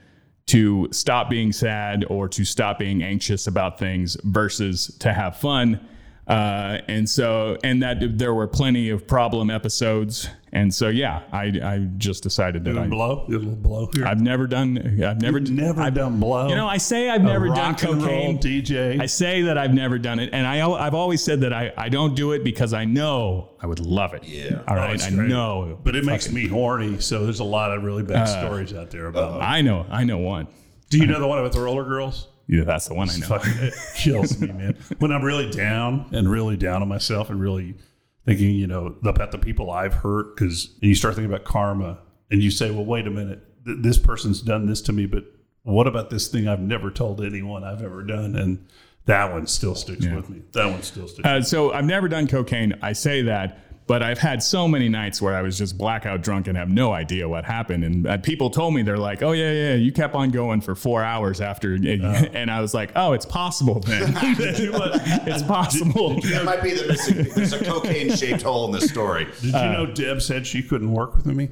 [0.47, 5.87] to stop being sad or to stop being anxious about things versus to have fun.
[6.29, 10.29] Uh, and so, and that there were plenty of problem episodes.
[10.53, 13.25] And so, yeah, I, I just decided that Did a I, blow?
[13.27, 14.07] A little blow here.
[14.07, 16.49] I've never done, I've never, never I've, done blow.
[16.49, 18.39] you know, I say I've never done rock and roll cocaine.
[18.39, 19.01] DJ.
[19.01, 21.89] I say that I've never done it, and I, I've always said that I, I
[21.89, 24.25] don't do it because I know I would love it.
[24.25, 24.63] Yeah.
[24.69, 25.03] All right.
[25.03, 25.29] I great.
[25.29, 25.79] know.
[25.83, 27.01] but it makes me horny.
[27.01, 29.41] So there's a lot of really bad Uh, stories out there about.
[29.41, 29.45] it.
[29.45, 29.87] I know.
[29.91, 30.47] I know one.
[30.91, 32.29] Do you know the one about the roller girls?
[32.49, 33.27] Yeah, that's the one I know.
[33.27, 34.79] fucking it kills me, man.
[34.99, 37.77] When I'm really down and really down on myself and really
[38.25, 41.99] thinking, you know, about the people I've hurt, because you start thinking about karma
[42.31, 45.25] and you say, well, wait a minute, th- this person's done this to me, but
[45.63, 48.35] what about this thing I've never told anyone I've ever done?
[48.35, 48.67] And
[49.05, 50.43] that one still sticks with me.
[50.53, 51.27] That one still sticks.
[51.27, 52.75] Uh, so I've never done cocaine.
[52.81, 56.47] I say that, but I've had so many nights where I was just blackout drunk
[56.47, 57.85] and have no idea what happened.
[57.85, 60.75] And uh, people told me they're like, "Oh yeah, yeah, you kept on going for
[60.75, 64.13] four hours after," and I was like, "Oh, it's possible then.
[64.21, 67.27] it's possible." That might be the missing.
[67.35, 69.25] There's a cocaine shaped hole in this story.
[69.41, 71.49] Did you know Deb said she couldn't work with me?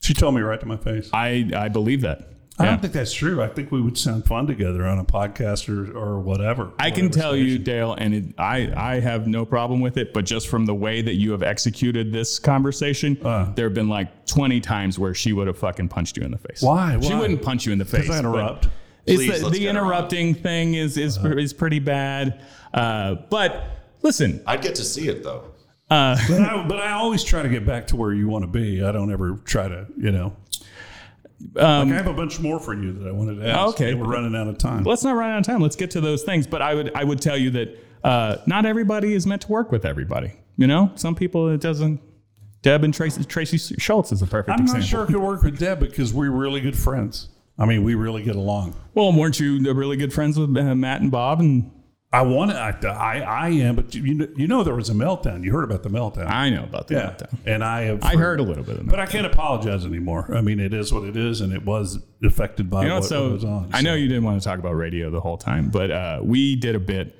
[0.00, 1.08] She told me right to my face.
[1.12, 2.32] I I believe that.
[2.60, 2.70] I Yeah.
[2.70, 3.40] don't think that's true.
[3.42, 6.72] I think we would sound fun together on a podcast or, or whatever.
[6.78, 7.58] I can whatever tell you.
[7.58, 10.12] Dale, and it, I I have no problem with it.
[10.12, 13.52] But just from the way that you have executed this conversation, Uh.
[13.54, 16.38] there have been like twenty times where she would have fucking punched you in the
[16.38, 16.60] face.
[16.62, 16.98] Why?
[17.00, 17.20] She Why?
[17.20, 18.10] wouldn't punch you in the face.
[18.10, 18.68] I interrupt.
[19.06, 19.84] Please, the, the get her on.
[19.86, 22.40] interrupting thing is is is pretty bad.
[22.74, 23.64] Uh, but
[24.02, 25.44] listen, I'd get to see it though.
[25.88, 28.82] But I, but I always try to get back to where you want to be.
[28.84, 30.36] I don't ever try to, you know.
[31.54, 33.58] Like I have a bunch more for you that I wanted to ask.
[33.58, 33.94] Um, Okay.
[33.94, 34.84] We're running out of time.
[34.84, 35.60] let's not run out of time.
[35.60, 36.46] Let's get to those things.
[36.46, 39.70] But I would I would tell you that uh, not everybody is meant to work
[39.72, 40.32] with everybody.
[40.56, 42.00] You know, some people it doesn't.
[42.62, 44.80] Deb and Tracy Tracy Schultz is a perfect I'm example.
[44.80, 47.28] not sure I could work with Deb because we're really good friends.
[47.56, 48.74] I mean, we really get along.
[48.94, 51.40] Well, weren't you really good friends with uh, Matt and Bob?
[51.40, 51.70] And
[52.10, 52.88] I want to.
[52.88, 55.44] I, I am, but you know, you know, there was a meltdown.
[55.44, 56.26] You heard about the meltdown.
[56.30, 57.38] I know about the yeah, meltdown.
[57.44, 58.02] and I have.
[58.02, 58.90] I heard a little bit of that.
[58.90, 60.34] but I can't apologize anymore.
[60.34, 63.04] I mean, it is what it is, and it was affected by You know, what,
[63.04, 63.70] so what was on.
[63.74, 66.56] I know you didn't want to talk about radio the whole time, but uh, we
[66.56, 67.14] did a bit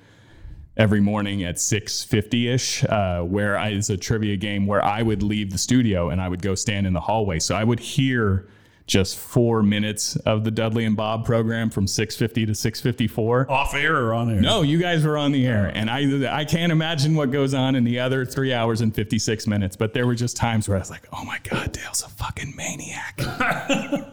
[0.79, 5.25] every morning at 6.50 ish uh, where I, it's a trivia game where i would
[5.25, 8.49] leave the studio and i would go stand in the hallway so i would hear
[8.89, 13.95] just four minutes of the dudley and bob program from 6.50 to 6.54 off air
[13.97, 14.41] or on air.
[14.41, 17.77] no you guys were on the air and i i can't imagine what goes on
[17.77, 20.81] in the other three hours and 56 minutes but there were just times where i
[20.81, 23.21] was like oh my god dale's a fucking maniac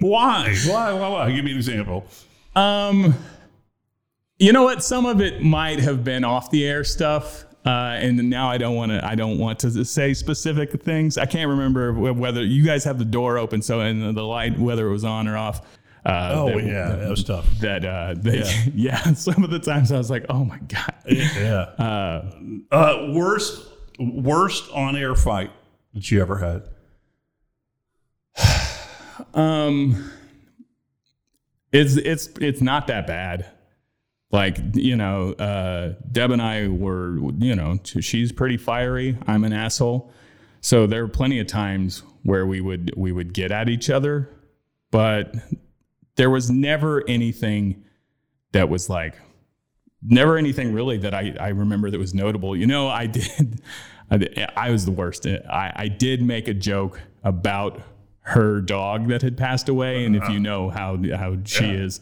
[0.00, 0.54] Why?
[0.66, 0.92] Why?
[0.92, 1.08] Why?
[1.08, 1.32] Why?
[1.32, 2.04] Give me an example.
[2.54, 3.14] Um,
[4.38, 4.84] you know what?
[4.84, 7.44] Some of it might have been off the air stuff.
[7.64, 9.04] Uh, and now I don't want to.
[9.04, 11.16] I don't want to say specific things.
[11.16, 14.86] I can't remember whether you guys have the door open, so and the light, whether
[14.86, 15.62] it was on or off.
[16.04, 17.48] Uh, Oh that, yeah, that was tough.
[17.60, 19.02] That uh, that, yeah.
[19.14, 20.94] Some of the times I was like, oh my god.
[21.06, 21.70] Yeah.
[21.78, 22.30] Uh,
[22.70, 23.66] Uh, worst
[23.98, 25.50] worst on air fight
[25.94, 26.68] that you ever had.
[29.32, 30.10] Um,
[31.72, 33.46] it's it's it's not that bad.
[34.34, 39.16] Like you know, uh, Deb and I were you know she's pretty fiery.
[39.28, 40.10] I'm an asshole.
[40.60, 44.28] So there were plenty of times where we would we would get at each other,
[44.90, 45.36] but
[46.16, 47.84] there was never anything
[48.50, 49.14] that was like
[50.02, 52.56] never anything really that I, I remember that was notable.
[52.56, 53.62] You know, I did,
[54.10, 55.28] I, I was the worst.
[55.28, 57.80] I, I did make a joke about
[58.26, 60.06] her dog that had passed away.
[60.06, 62.00] And if you know how, how she is,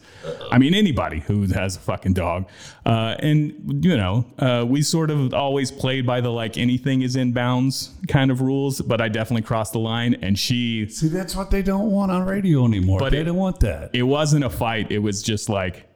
[0.51, 2.47] I mean, anybody who has a fucking dog.
[2.85, 7.17] Uh, and, you know, uh, we sort of always played by the like anything is
[7.17, 10.13] in bounds kind of rules, but I definitely crossed the line.
[10.21, 12.99] And she, See, that's what they don't want on radio anymore.
[12.99, 13.89] But they it- don't want that.
[13.93, 14.91] it wasn't a fight.
[14.93, 15.87] It was just like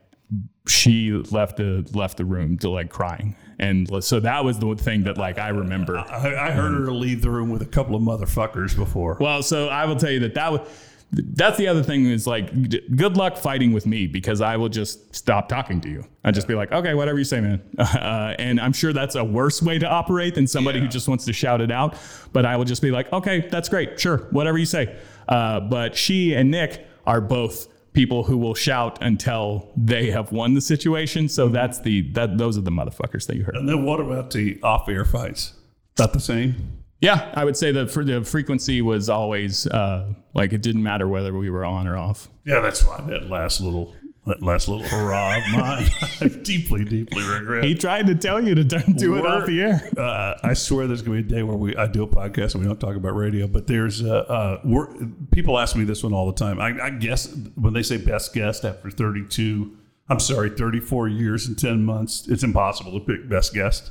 [0.66, 5.04] she left the left the room to like crying, and so that was the thing
[5.04, 5.98] that like I remember.
[5.98, 9.16] I, I heard her leave the room with a couple of motherfuckers before.
[9.20, 10.68] Well, so I will tell you that that was.
[11.10, 12.52] That's the other thing is like,
[12.94, 16.04] good luck fighting with me because I will just stop talking to you.
[16.22, 17.62] I'd just be like, okay, whatever you say, man.
[17.78, 21.24] Uh, and I'm sure that's a worse way to operate than somebody who just wants
[21.24, 21.96] to shout it out.
[22.34, 23.98] But I will just be like, okay, that's great.
[23.98, 24.98] Sure, whatever you say.
[25.26, 30.54] Uh, but she and Nick are both people who will shout until they have won
[30.54, 31.28] the situation.
[31.28, 33.56] So that's the, that, those are the motherfuckers that you heard.
[33.56, 35.54] and then what about the off-air fights?
[35.98, 36.78] Not the same.
[37.00, 41.06] Yeah, I would say that for the frequency was always uh, like it didn't matter
[41.06, 42.28] whether we were on or off.
[42.44, 43.94] Yeah, that's why that last little
[44.28, 47.64] that last little hurrah of mine, I deeply, deeply regret.
[47.64, 49.90] He tried to tell you to don't do it We're- off the air.
[49.96, 52.54] Uh, I swear there's going to be a day where we I do a podcast
[52.54, 53.46] and we don't talk about radio.
[53.46, 54.88] But there's uh, uh, we're,
[55.32, 56.60] people ask me this one all the time.
[56.60, 59.76] I, I guess when they say best guest after 32,
[60.08, 63.90] I'm sorry, 34 years and 10 months, it's impossible to pick best guest.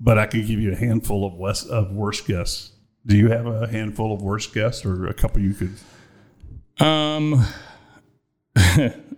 [0.00, 2.72] But I can give you a handful of west, of worst guests.
[3.06, 5.74] Do you have a handful of worst guests or a couple you could?
[6.84, 7.44] Um,
[8.54, 8.94] the,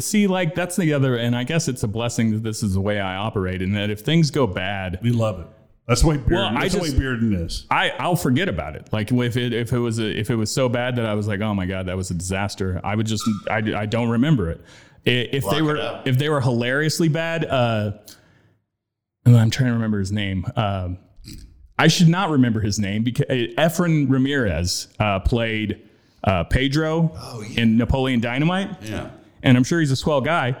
[0.00, 2.80] see, like that's the other, and I guess it's a blessing that this is the
[2.80, 5.46] way I operate, and that if things go bad, We love it.
[5.88, 7.66] That's the way Bearden, Well, I that's the way just- Bearden is.
[7.70, 8.88] I I'll forget about it.
[8.92, 11.26] Like if it if it was a, if it was so bad that I was
[11.26, 12.80] like, oh my god, that was a disaster.
[12.84, 14.60] I would just I, I don't remember it.
[15.04, 17.92] If Block they were if they were hilariously bad, uh,
[19.26, 20.46] oh, I'm trying to remember his name.
[20.54, 20.98] Um,
[21.78, 25.82] I should not remember his name because Efren Ramirez uh, played
[26.22, 27.12] uh, Pedro
[27.56, 29.10] in Napoleon Dynamite Yeah.
[29.42, 30.56] And I'm sure he's a swell guy.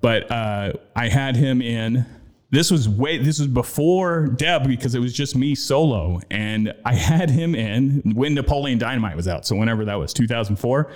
[0.00, 2.06] But uh, I had him in.
[2.50, 3.18] This was way.
[3.18, 8.12] This was before Deb because it was just me solo, and I had him in
[8.14, 9.46] when Napoleon Dynamite was out.
[9.46, 10.90] So whenever that was, 2004.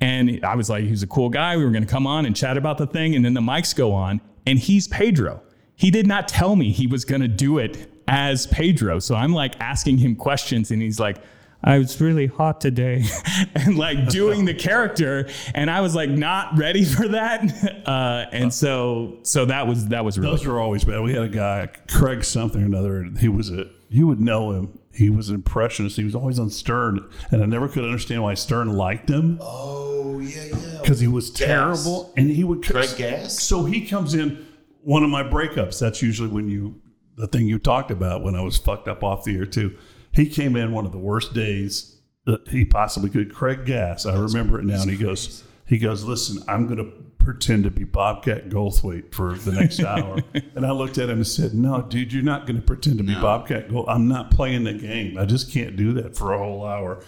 [0.00, 1.56] And I was like, he's a cool guy.
[1.56, 3.74] We were going to come on and chat about the thing, and then the mics
[3.74, 5.42] go on, and he's Pedro.
[5.74, 8.98] He did not tell me he was going to do it as Pedro.
[8.98, 11.18] So I'm like asking him questions, and he's like.
[11.64, 13.04] I was really hot today
[13.54, 17.74] and like doing the character and I was like not ready for that.
[17.86, 21.02] Uh, and so, so that was, that was really, Those were always bad.
[21.02, 22.96] We had a guy, Craig something or another.
[22.98, 24.76] and He was a, you would know him.
[24.92, 25.96] He was an impressionist.
[25.96, 30.18] He was always on Stern, and I never could understand why Stern liked him Oh
[30.18, 30.78] yeah, yeah.
[30.80, 32.12] because he was terrible.
[32.16, 33.40] And he would Craig Gass?
[33.40, 34.44] So he comes in
[34.82, 35.78] one of my breakups.
[35.78, 36.80] That's usually when you
[37.16, 39.76] the thing you talked about when I was fucked up off the air too.
[40.16, 43.34] He came in one of the worst days that he possibly could.
[43.34, 44.80] Craig Gass, I remember it now.
[44.80, 46.90] And he goes, he goes, listen, I'm going to
[47.22, 50.18] pretend to be Bobcat Goldthwait for the next hour.
[50.54, 53.04] and I looked at him and said, no, dude, you're not going to pretend to
[53.04, 53.86] be Bobcat Gold.
[53.88, 55.18] I'm not playing the game.
[55.18, 57.04] I just can't do that for a whole hour.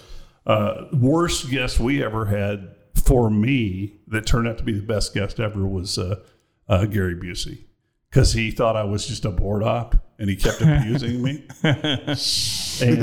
[0.46, 5.14] Uh, worst guest we ever had for me that turned out to be the best
[5.14, 6.16] guest ever was uh,
[6.68, 7.64] uh, Gary Busey
[8.10, 11.44] because he thought I was just a board op and he kept abusing me.
[12.80, 13.02] And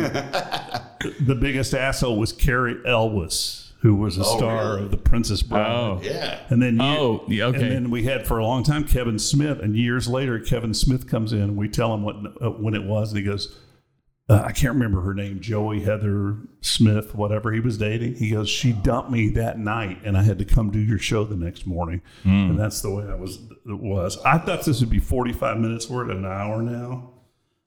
[1.19, 4.83] the biggest asshole was Cary Elwes, who was a star really?
[4.85, 5.69] of The Princess Bride.
[5.69, 6.39] oh, Yeah.
[6.49, 7.61] And then ye- Oh, yeah, okay.
[7.61, 11.09] And then we had for a long time Kevin Smith, and years later Kevin Smith
[11.09, 11.41] comes in.
[11.41, 13.53] and We tell him what uh, when it was, and he goes,
[14.29, 18.49] uh, "I can't remember her name, Joey Heather Smith, whatever he was dating." He goes,
[18.49, 21.65] "She dumped me that night, and I had to come do your show the next
[21.67, 22.51] morning." Hmm.
[22.51, 23.37] And that's the way I was.
[23.65, 24.17] It was.
[24.25, 25.89] I thought this would be forty-five minutes.
[25.89, 27.11] We're at an hour now.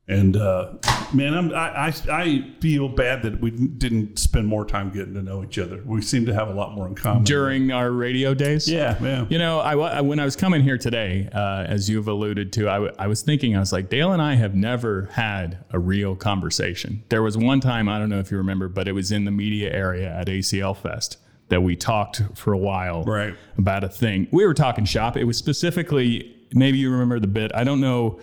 [0.08, 0.72] And uh,
[1.12, 5.22] man, I'm, I, I I feel bad that we didn't spend more time getting to
[5.22, 5.82] know each other.
[5.84, 7.24] We seem to have a lot more in common.
[7.24, 8.66] during our radio days.
[8.70, 9.26] yeah, yeah.
[9.28, 12.74] You know, I, when I was coming here today, uh, as you've alluded to, I,
[12.74, 16.16] w- I was thinking, I was like, Dale and I have never had a real
[16.16, 17.02] conversation.
[17.10, 19.30] There was one time, I don't know if you remember, but it was in the
[19.30, 21.18] media area at ACL Fest
[21.50, 23.34] that we talked for a while Right.
[23.58, 24.26] about a thing.
[24.30, 25.18] We were talking shop.
[25.18, 27.52] It was specifically, maybe you remember the bit.
[27.54, 28.20] I don't know.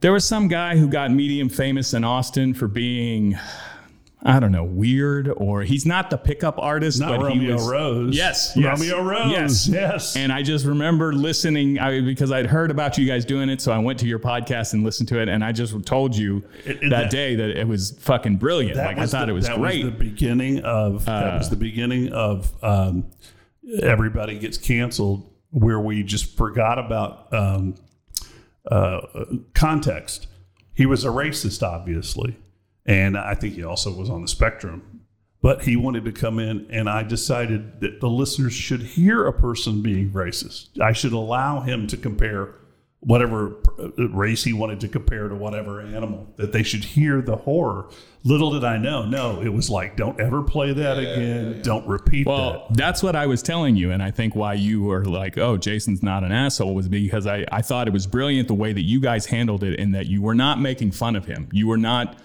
[0.00, 3.38] There was some guy who got medium famous in Austin for being.
[4.20, 7.68] I don't know, weird, or he's not the pickup artist, Not but he Romeo was,
[7.70, 8.16] Rose.
[8.16, 9.30] Yes, yes, Romeo Rose.
[9.30, 10.16] Yes, Yes.
[10.16, 13.60] and I just remember listening I, because I'd heard about you guys doing it.
[13.60, 15.28] So I went to your podcast and listened to it.
[15.28, 18.76] And I just told you It- that, it- that- day that it was fucking brilliant.
[18.76, 19.84] Like I thought the- it was that great.
[19.84, 19.86] Uh.
[19.86, 23.04] Was the beginning of that was the beginning of um,
[23.80, 27.76] everybody gets canceled, where we just forgot about um,
[29.54, 30.26] context.
[30.74, 32.36] He was a racist, obviously,
[32.86, 35.02] and I think he also was on the spectrum.
[35.40, 39.32] But he wanted to come in, and I decided that the listeners should hear a
[39.32, 40.80] person being racist.
[40.80, 42.54] I should allow him to compare
[43.00, 47.36] whatever uh, race he wanted to compare to whatever animal, that they should hear the
[47.36, 47.88] horror.
[48.24, 51.62] Little did I know, no, it was like, don't ever play that again.
[51.62, 52.76] Don't repeat well, that.
[52.76, 53.92] that's what I was telling you.
[53.92, 57.46] And I think why you were like, oh, Jason's not an asshole was because I,
[57.52, 60.20] I thought it was brilliant the way that you guys handled it and that you
[60.20, 61.48] were not making fun of him.
[61.52, 62.18] You were not.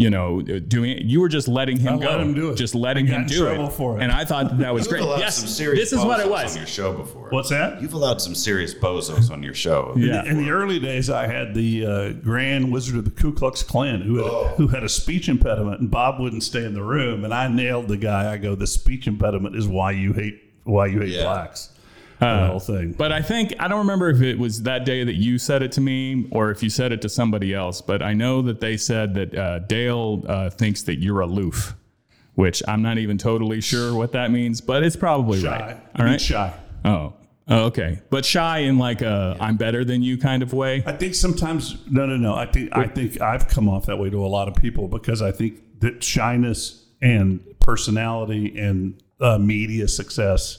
[0.00, 1.02] You know, doing it.
[1.06, 2.06] You were just letting him I go.
[2.12, 2.54] let him do it.
[2.56, 3.72] Just letting I got him in do trouble it.
[3.72, 4.02] for it.
[4.04, 5.02] And I thought that, that was You've great.
[5.02, 6.52] allowed Yes, some serious this is what it bozos was.
[6.52, 7.28] on your show before.
[7.30, 7.82] What's that?
[7.82, 9.92] You've allowed some serious bozos on your show.
[9.96, 10.24] Yeah.
[10.24, 14.00] In the early days, I had the uh, Grand Wizard of the Ku Klux Klan
[14.02, 17.24] who had, who had a speech impediment, and Bob wouldn't stay in the room.
[17.24, 18.32] And I nailed the guy.
[18.32, 21.24] I go, the speech impediment is why you hate why you hate Yeah.
[21.24, 21.70] blacks.
[22.20, 22.92] The whole thing.
[22.92, 25.72] But I think I don't remember if it was that day that you said it
[25.72, 27.80] to me or if you said it to somebody else.
[27.80, 31.74] But I know that they said that uh, Dale uh, thinks that you're aloof,
[32.34, 34.60] which I'm not even totally sure what that means.
[34.60, 35.58] But it's probably shy.
[35.58, 35.80] right.
[35.98, 36.20] All right.
[36.20, 36.54] shy.
[36.84, 37.14] Oh.
[37.50, 38.02] Oh, okay.
[38.10, 40.82] But shy in like a I'm better than you kind of way.
[40.84, 42.34] I think sometimes no, no, no.
[42.34, 45.22] I think I think I've come off that way to a lot of people because
[45.22, 50.58] I think that shyness and personality and uh, media success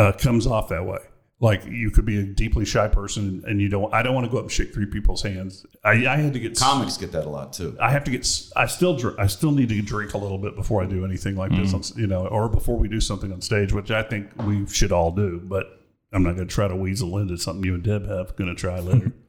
[0.00, 0.98] uh, comes off that way.
[1.42, 3.92] Like you could be a deeply shy person and you don't.
[3.94, 5.64] I don't want to go up and shake three people's hands.
[5.82, 7.76] I, I had to get Comics get that a lot too.
[7.80, 8.28] I have to get.
[8.56, 8.94] I still.
[8.96, 11.72] dr- I still need to drink a little bit before I do anything like this.
[11.72, 14.92] On, you know, or before we do something on stage, which I think we should
[14.92, 15.40] all do.
[15.42, 15.80] But
[16.12, 18.54] I'm not going to try to weasel into something you and Deb have going to
[18.54, 19.12] try later.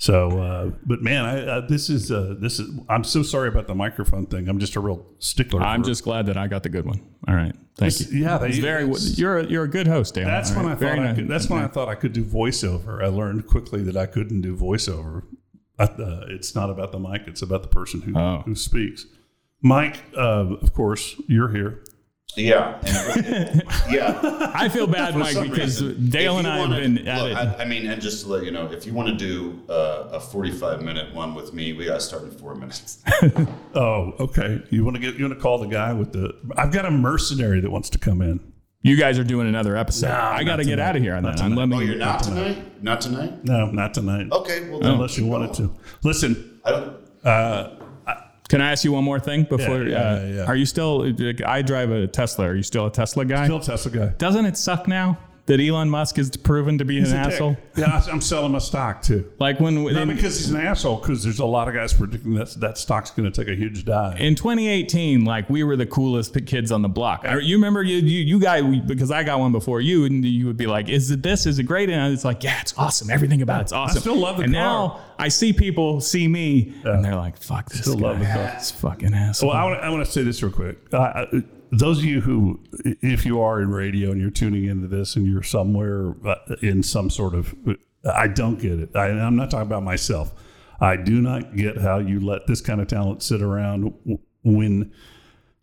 [0.00, 2.70] So, uh, but man, I, uh, this is uh, this is.
[2.88, 4.48] I'm so sorry about the microphone thing.
[4.48, 5.60] I'm just a real stickler.
[5.60, 7.00] I'm just glad that I got the good one.
[7.26, 8.06] All right, thank you.
[8.20, 8.38] yeah.
[8.38, 8.84] They, It's very.
[8.84, 10.24] it's- You're a, you're a good host, Dale.
[10.26, 11.16] That's All when right, I very thought I nice.
[11.16, 13.02] could, that's when I thought I could do voiceover.
[13.02, 15.24] I learned quickly that I couldn't do voiceover.
[15.80, 18.42] I, uh, it's not about the mic; it's about the person who Oh.
[18.46, 19.04] who speaks.
[19.62, 21.82] Mike, uh, of course, you're here.
[22.38, 22.78] Yeah.
[22.86, 24.52] And- yeah.
[24.54, 26.08] I feel bad, Mike, because reason.
[26.08, 27.36] Dale and I have wanna- been at it.
[27.36, 30.10] I, I mean, and just to let you know, if you want to do uh,
[30.12, 33.02] a 45 minute one with me, we got to start in four minutes.
[33.74, 34.60] Oh, okay.
[34.70, 36.34] You want to get you want to call the guy with the?
[36.56, 38.40] I've got a mercenary that wants to come in.
[38.82, 40.08] you guys are doing another episode.
[40.08, 41.44] No, I got to get out of here on Not that.
[41.44, 41.76] I'm tonight.
[41.76, 42.82] Oh, you're not tonight?
[42.82, 43.44] Not tonight?
[43.44, 44.28] No, not tonight.
[44.32, 44.68] Okay.
[44.68, 45.74] Well, then Unless you wanted to.
[46.02, 47.77] Listen, I don't.
[48.48, 49.84] Can I ask you one more thing before?
[49.84, 50.44] Yeah, yeah, uh, yeah, yeah.
[50.46, 51.12] Are you still?
[51.46, 52.46] I drive a Tesla.
[52.46, 53.44] Are you still a Tesla guy?
[53.44, 54.06] still Tesla guy.
[54.18, 55.18] Doesn't it suck now
[55.48, 57.32] that Elon Musk is proven to be He's an a dick.
[57.34, 57.56] asshole?
[57.76, 59.30] Yeah, I'm selling my stock too.
[59.38, 62.34] Like when Not in, because he's an asshole, because there's a lot of guys predicting
[62.34, 64.20] that that stock's going to take a huge dive.
[64.20, 67.24] in 2018, like we were the coolest kids on the block.
[67.24, 70.46] I, you remember you you, you guy because I got one before you, and you
[70.46, 71.46] would be like, "Is it this?
[71.46, 73.10] Is it great?" And it's like, "Yeah, it's awesome.
[73.10, 74.62] Everything about it's awesome." I still love the and car.
[74.62, 78.00] now I see people see me, and they're like, "Fuck this Still guy.
[78.08, 78.52] love the car.
[78.56, 80.78] It's fucking asshole." Well, I want, to say this real quick.
[80.92, 81.24] Uh,
[81.70, 82.60] those of you who,
[83.02, 86.82] if you are in radio and you're tuning into this and you're somewhere uh, in
[86.82, 87.54] some sort of,
[88.10, 88.96] I don't get it.
[88.96, 90.32] I, I'm not talking about myself.
[90.80, 93.92] I do not get how you let this kind of talent sit around
[94.44, 94.92] when.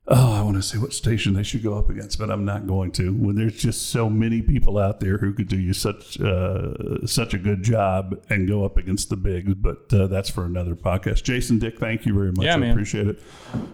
[0.08, 2.68] Oh, I want to say what station they should go up against, but I'm not
[2.68, 3.12] going to.
[3.12, 7.34] When there's just so many people out there who could do you such uh, such
[7.34, 11.24] a good job and go up against the bigs, but uh, that's for another podcast.
[11.24, 12.45] Jason Dick, thank you very much.
[12.45, 12.72] Yeah, I man.
[12.72, 13.20] appreciate it.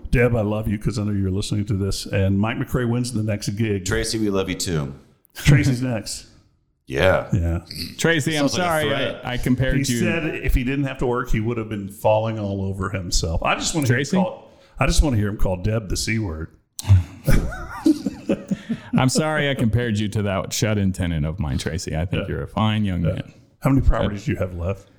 [0.10, 2.06] Deb, I love you because I know you're listening to this.
[2.06, 3.84] And Mike MacRae wins the next gig.
[3.84, 4.94] Tracy, we love you too.
[5.36, 6.28] Tracy's next.
[6.88, 7.28] Yeah.
[7.34, 7.60] Yeah.
[7.98, 9.26] Tracy, I'm Sounds like sorry threat.
[9.26, 10.00] I, I compared He you.
[10.00, 13.44] said if he didn't have to work, he would have been falling all over himself.
[13.44, 14.18] I just want to hear him Tracy?
[14.18, 14.51] call,
[14.82, 16.58] I just want to hear him call Deb the C word.
[18.98, 21.96] I'm sorry I compared you to that shut-in tenant of mine, Tracy.
[21.96, 23.32] I think you're a fine young man.
[23.60, 24.90] How many properties do you have left?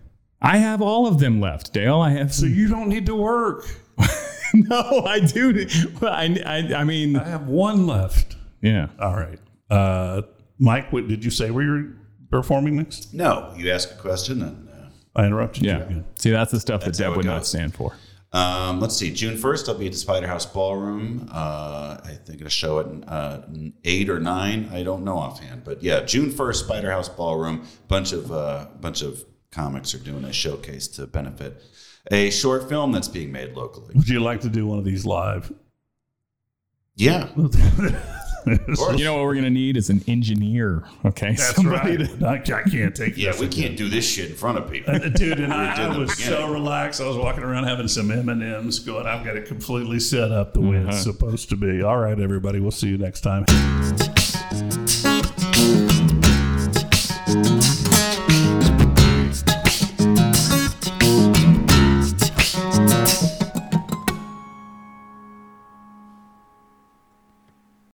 [0.40, 2.00] I have all of them left, Dale.
[2.00, 2.32] I have.
[2.32, 3.64] So you don't need to work.
[4.54, 5.66] no, I do.
[6.00, 8.36] Well, I, I, I mean, I have one left.
[8.60, 8.86] yeah.
[9.00, 9.40] All right.
[9.68, 10.22] Uh,
[10.60, 11.92] Mike, what did you say where you're
[12.30, 13.12] performing next?
[13.12, 14.68] No, you ask a question and.
[14.68, 14.72] Uh,
[15.16, 15.78] I interrupted you Yeah.
[15.78, 16.04] again.
[16.20, 17.96] See, that's the stuff That's that Deb it would not stand for.
[18.32, 19.12] Um, let's see.
[19.12, 21.28] June first, I'll be at the Spider House Ballroom.
[21.30, 23.42] Uh, I think a show at uh,
[23.84, 24.70] eight or nine.
[24.72, 27.66] I don't know offhand, but yeah, June first, Spider House Ballroom.
[27.88, 31.62] Bunch of uh, bunch of comics are doing a showcase to benefit
[32.10, 33.94] a short film that's being made locally.
[33.94, 35.52] Would you like to do one of these live?
[36.94, 37.28] Yeah,
[38.46, 40.82] You know what we're gonna need is an engineer.
[41.04, 42.18] Okay, That's somebody right.
[42.20, 43.38] to- I, I can't take yeah.
[43.38, 44.98] We can't do this shit in front of people.
[44.98, 47.00] Dude, and I, I the was so relaxed.
[47.00, 49.06] I was walking around having some M and M's, going.
[49.06, 50.98] I've got it completely set up the way it's Uh-huh.
[51.12, 51.82] supposed to be.
[51.82, 52.60] All right, everybody.
[52.60, 53.44] We'll see you next time.